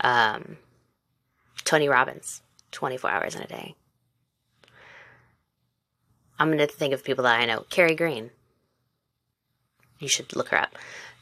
Um, 0.00 0.56
Tony 1.64 1.88
Robbins, 1.88 2.40
24 2.70 3.10
hours 3.10 3.34
in 3.34 3.42
a 3.42 3.46
day. 3.46 3.74
I'm 6.38 6.48
going 6.48 6.58
to 6.58 6.66
think 6.66 6.94
of 6.94 7.04
people 7.04 7.24
that 7.24 7.38
I 7.38 7.44
know. 7.44 7.66
Carrie 7.68 7.94
Green. 7.94 8.30
You 9.98 10.08
should 10.08 10.34
look 10.34 10.48
her 10.48 10.58
up. 10.58 10.76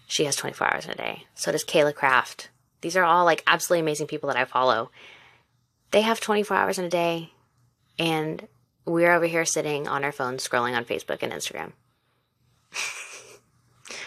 She 0.07 0.27
has 0.27 0.37
24 0.37 0.75
hours 0.75 0.85
in 0.85 0.93
a 0.93 0.97
day. 0.97 1.27
So 1.35 1.51
does 1.51 1.65
Kayla 1.65 1.95
Craft. 1.95 2.51
These 2.83 2.97
are 2.97 3.05
all 3.05 3.25
like 3.25 3.43
absolutely 3.47 3.81
amazing 3.81 4.07
people 4.07 4.29
that 4.29 4.39
I 4.39 4.45
follow. 4.45 4.91
They 5.91 6.03
have 6.03 6.21
24 6.21 6.57
hours 6.57 6.79
in 6.79 6.85
a 6.85 6.91
day, 6.91 7.33
and 7.99 8.47
we're 8.85 9.13
over 9.13 9.27
here 9.27 9.45
sitting 9.45 9.87
on 9.87 10.05
our 10.05 10.13
phones 10.13 10.47
scrolling 10.47 10.77
on 10.77 10.85
Facebook 10.85 11.23
and 11.23 11.33
Instagram. 11.33 11.73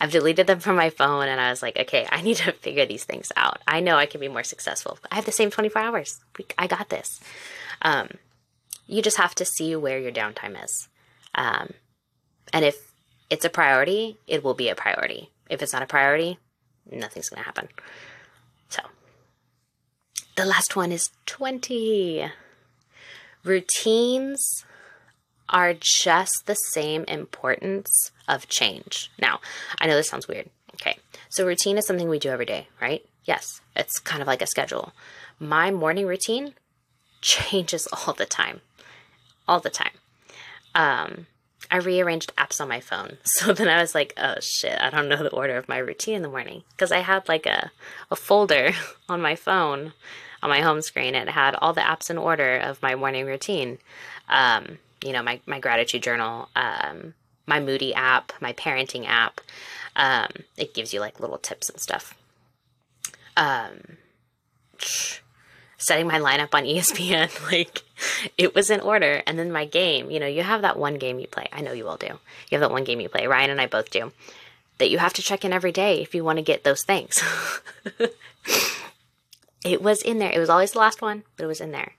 I've 0.00 0.12
deleted 0.12 0.46
them 0.46 0.60
from 0.60 0.76
my 0.76 0.90
phone 0.90 1.26
and 1.28 1.40
I 1.40 1.50
was 1.50 1.62
like, 1.62 1.78
okay, 1.78 2.06
I 2.10 2.22
need 2.22 2.36
to 2.38 2.52
figure 2.60 2.86
these 2.86 3.04
things 3.04 3.32
out. 3.36 3.60
I 3.66 3.80
know 3.80 3.96
I 3.96 4.06
can 4.06 4.20
be 4.20 4.28
more 4.28 4.44
successful. 4.44 4.98
I 5.10 5.16
have 5.16 5.24
the 5.24 5.32
same 5.32 5.50
24 5.50 5.82
hours. 5.82 6.20
I 6.58 6.66
got 6.66 6.90
this. 6.90 7.20
Um, 7.82 8.08
you 8.86 9.02
just 9.02 9.16
have 9.16 9.34
to 9.36 9.44
see 9.44 9.74
where 9.74 9.98
your 9.98 10.12
downtime 10.12 10.62
is. 10.62 10.88
Um, 11.34 11.72
and 12.52 12.64
if 12.64 12.92
it's 13.30 13.44
a 13.44 13.50
priority, 13.50 14.18
it 14.26 14.44
will 14.44 14.54
be 14.54 14.68
a 14.68 14.74
priority. 14.74 15.30
If 15.50 15.62
it's 15.62 15.72
not 15.72 15.82
a 15.82 15.86
priority, 15.86 16.38
nothing's 16.90 17.28
going 17.28 17.40
to 17.40 17.44
happen. 17.44 17.68
So, 18.68 18.82
the 20.36 20.44
last 20.44 20.76
one 20.76 20.92
is 20.92 21.10
20. 21.26 22.30
Routines 23.46 24.64
are 25.48 25.72
just 25.72 26.46
the 26.46 26.54
same 26.54 27.04
importance 27.04 28.10
of 28.26 28.48
change. 28.48 29.12
Now, 29.20 29.38
I 29.80 29.86
know 29.86 29.94
this 29.94 30.08
sounds 30.08 30.26
weird. 30.26 30.50
Okay. 30.74 30.98
So, 31.28 31.46
routine 31.46 31.78
is 31.78 31.86
something 31.86 32.08
we 32.08 32.18
do 32.18 32.30
every 32.30 32.44
day, 32.44 32.66
right? 32.80 33.06
Yes. 33.24 33.60
It's 33.76 34.00
kind 34.00 34.20
of 34.20 34.26
like 34.26 34.42
a 34.42 34.48
schedule. 34.48 34.92
My 35.38 35.70
morning 35.70 36.06
routine 36.06 36.54
changes 37.20 37.86
all 37.92 38.14
the 38.14 38.26
time. 38.26 38.62
All 39.46 39.60
the 39.60 39.70
time. 39.70 39.92
Um, 40.74 41.26
I 41.70 41.76
rearranged 41.76 42.34
apps 42.36 42.60
on 42.60 42.68
my 42.68 42.80
phone. 42.80 43.18
So 43.24 43.52
then 43.52 43.68
I 43.68 43.80
was 43.80 43.94
like, 43.94 44.12
oh 44.16 44.34
shit, 44.40 44.76
I 44.80 44.90
don't 44.90 45.08
know 45.08 45.22
the 45.22 45.30
order 45.30 45.56
of 45.56 45.68
my 45.68 45.78
routine 45.78 46.16
in 46.16 46.22
the 46.22 46.28
morning. 46.28 46.64
Because 46.70 46.90
I 46.90 46.98
had 46.98 47.28
like 47.28 47.46
a, 47.46 47.70
a 48.10 48.16
folder 48.16 48.72
on 49.08 49.20
my 49.20 49.36
phone 49.36 49.92
on 50.46 50.50
my 50.50 50.60
home 50.60 50.80
screen. 50.80 51.16
It 51.16 51.28
had 51.28 51.56
all 51.56 51.72
the 51.72 51.80
apps 51.80 52.08
in 52.08 52.16
order 52.16 52.56
of 52.56 52.80
my 52.80 52.94
morning 52.94 53.26
routine. 53.26 53.78
Um, 54.28 54.78
you 55.02 55.12
know, 55.12 55.22
my, 55.22 55.40
my 55.44 55.58
gratitude 55.58 56.04
journal, 56.04 56.48
um, 56.54 57.14
my 57.46 57.58
Moody 57.58 57.92
app, 57.92 58.32
my 58.40 58.52
parenting 58.52 59.06
app. 59.06 59.40
Um, 59.96 60.28
it 60.56 60.72
gives 60.72 60.94
you 60.94 61.00
like 61.00 61.18
little 61.18 61.38
tips 61.38 61.68
and 61.68 61.80
stuff. 61.80 62.14
Um, 63.36 63.96
setting 65.78 66.06
my 66.06 66.20
lineup 66.20 66.54
on 66.54 66.62
ESPN, 66.64 67.50
like 67.50 67.82
it 68.38 68.54
was 68.54 68.70
in 68.70 68.80
order. 68.80 69.22
And 69.26 69.36
then 69.38 69.50
my 69.50 69.64
game, 69.64 70.12
you 70.12 70.20
know, 70.20 70.26
you 70.26 70.44
have 70.44 70.62
that 70.62 70.78
one 70.78 70.94
game 70.94 71.18
you 71.18 71.26
play. 71.26 71.48
I 71.52 71.60
know 71.60 71.72
you 71.72 71.88
all 71.88 71.96
do. 71.96 72.06
You 72.06 72.58
have 72.58 72.60
that 72.60 72.70
one 72.70 72.84
game 72.84 73.00
you 73.00 73.08
play. 73.08 73.26
Ryan 73.26 73.50
and 73.50 73.60
I 73.60 73.66
both 73.66 73.90
do. 73.90 74.12
That 74.78 74.90
you 74.90 74.98
have 74.98 75.14
to 75.14 75.22
check 75.22 75.44
in 75.44 75.52
every 75.52 75.72
day 75.72 76.02
if 76.02 76.14
you 76.14 76.22
want 76.22 76.38
to 76.38 76.42
get 76.42 76.62
those 76.62 76.84
things. 76.84 77.20
it 79.66 79.82
was 79.82 80.02
in 80.02 80.18
there. 80.18 80.30
It 80.30 80.38
was 80.38 80.50
always 80.50 80.72
the 80.72 80.78
last 80.78 81.02
one, 81.02 81.24
but 81.36 81.44
it 81.44 81.48
was 81.48 81.60
in 81.60 81.72
there. 81.72 81.92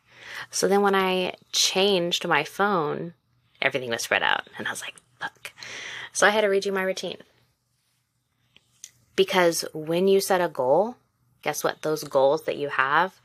So 0.52 0.68
then 0.68 0.82
when 0.82 0.96
I 0.96 1.36
changed 1.52 2.28
my 2.28 2.44
phone, 2.44 3.14
everything 3.62 3.90
was 3.90 4.04
spread 4.04 4.24
out. 4.24 4.48
And 4.58 4.68
I 4.68 4.72
was 4.72 4.82
like, 4.82 4.96
fuck. 5.20 5.52
So 6.14 6.26
I 6.26 6.32
had 6.32 6.42
to 6.42 6.48
redo 6.48 6.74
my 6.74 6.84
routine. 6.84 7.18
Because 9.16 9.66
when 9.74 10.08
you 10.08 10.22
set 10.22 10.42
a 10.42 10.48
goal, 10.48 10.96
guess 11.42 11.64
what? 11.64 11.82
Those 11.82 12.04
goals 12.04 12.44
that 12.44 12.58
you 12.58 12.70
have, 12.70 13.20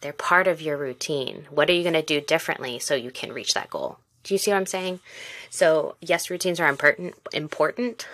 they're 0.00 0.12
part 0.12 0.48
of 0.48 0.62
your 0.62 0.76
routine. 0.76 1.46
What 1.50 1.68
are 1.70 1.74
you 1.74 1.82
going 1.82 1.92
to 1.94 2.02
do 2.02 2.20
differently 2.20 2.78
so 2.78 2.94
you 2.94 3.10
can 3.10 3.32
reach 3.32 3.54
that 3.54 3.70
goal? 3.70 3.98
Do 4.24 4.34
you 4.34 4.38
see 4.38 4.50
what 4.50 4.56
I'm 4.56 4.66
saying? 4.66 5.00
So, 5.50 5.96
yes, 6.00 6.30
routines 6.30 6.60
are 6.60 6.68
important, 6.68 7.14
important, 7.32 8.06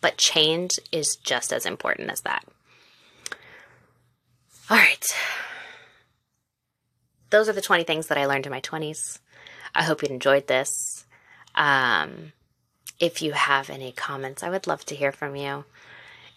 but 0.00 0.16
change 0.16 0.72
is 0.90 1.16
just 1.16 1.52
as 1.52 1.66
important 1.66 2.10
as 2.10 2.22
that. 2.22 2.44
All 4.68 4.76
right. 4.76 5.04
Those 7.30 7.48
are 7.48 7.52
the 7.52 7.62
20 7.62 7.84
things 7.84 8.08
that 8.08 8.18
I 8.18 8.26
learned 8.26 8.46
in 8.46 8.52
my 8.52 8.60
20s. 8.60 9.20
I 9.74 9.84
hope 9.84 10.02
you 10.02 10.08
enjoyed 10.08 10.48
this. 10.48 11.04
Um, 11.54 12.32
if 12.98 13.22
you 13.22 13.32
have 13.32 13.70
any 13.70 13.92
comments, 13.92 14.42
I 14.42 14.50
would 14.50 14.66
love 14.66 14.84
to 14.86 14.96
hear 14.96 15.12
from 15.12 15.36
you. 15.36 15.64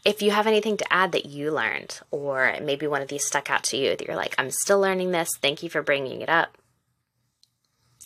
If 0.06 0.22
you 0.22 0.32
have 0.32 0.48
anything 0.48 0.78
to 0.78 0.94
add 0.94 1.12
that 1.12 1.26
you 1.26 1.52
learned, 1.52 2.00
or 2.12 2.56
maybe 2.62 2.88
one 2.88 3.02
of 3.02 3.08
these 3.08 3.26
stuck 3.26 3.50
out 3.50 3.64
to 3.66 3.78
you 3.78 3.90
that 3.96 4.08
you're 4.08 4.16
like, 4.16 4.36
I'm 4.38 4.52
still 4.52 4.80
learning 4.80 5.12
this, 5.12 5.30
thank 5.42 5.64
you 5.64 5.70
for 5.70 5.82
bringing 5.82 6.22
it 6.22 6.30
up. 6.30 6.58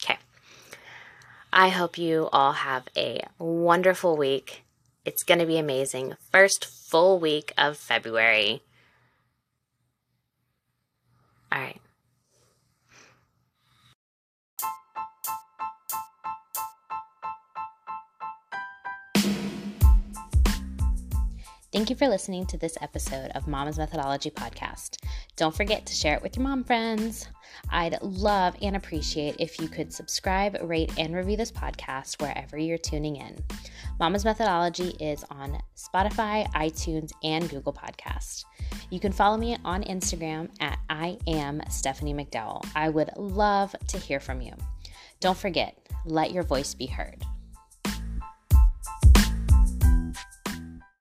Okay. 0.03 0.17
I 1.51 1.69
hope 1.69 1.97
you 1.97 2.29
all 2.31 2.53
have 2.53 2.87
a 2.95 3.21
wonderful 3.37 4.17
week. 4.17 4.63
It's 5.05 5.23
going 5.23 5.39
to 5.39 5.45
be 5.45 5.57
amazing. 5.57 6.15
First 6.31 6.65
full 6.65 7.19
week 7.19 7.53
of 7.57 7.77
February. 7.77 8.61
Thank 21.83 21.89
you 21.89 21.95
for 21.97 22.07
listening 22.07 22.45
to 22.45 22.57
this 22.57 22.77
episode 22.79 23.29
of 23.35 23.45
Mama's 23.45 23.77
Methodology 23.77 24.29
Podcast. 24.31 25.03
Don't 25.35 25.53
forget 25.53 25.85
to 25.85 25.93
share 25.93 26.15
it 26.15 26.23
with 26.23 26.37
your 26.37 26.43
mom 26.43 26.63
friends. 26.63 27.27
I'd 27.71 28.01
love 28.01 28.55
and 28.61 28.77
appreciate 28.77 29.35
if 29.37 29.59
you 29.59 29.67
could 29.67 29.91
subscribe, 29.91 30.55
rate, 30.61 30.93
and 30.97 31.13
review 31.13 31.35
this 31.35 31.51
podcast 31.51 32.21
wherever 32.21 32.57
you're 32.57 32.77
tuning 32.77 33.17
in. 33.17 33.35
Mama's 33.99 34.23
Methodology 34.23 34.95
is 35.01 35.25
on 35.29 35.61
Spotify, 35.75 36.49
iTunes, 36.53 37.11
and 37.21 37.49
Google 37.49 37.73
Podcast. 37.73 38.45
You 38.89 39.01
can 39.01 39.11
follow 39.11 39.35
me 39.35 39.57
on 39.65 39.83
Instagram 39.83 40.51
at 40.61 40.79
I 40.89 41.17
am 41.27 41.61
Stephanie 41.69 42.13
McDowell. 42.13 42.65
I 42.77 42.87
would 42.87 43.11
love 43.17 43.75
to 43.89 43.97
hear 43.97 44.21
from 44.21 44.39
you. 44.39 44.53
Don't 45.19 45.37
forget, 45.37 45.77
let 46.05 46.31
your 46.31 46.43
voice 46.43 46.73
be 46.73 46.85
heard. 46.85 47.25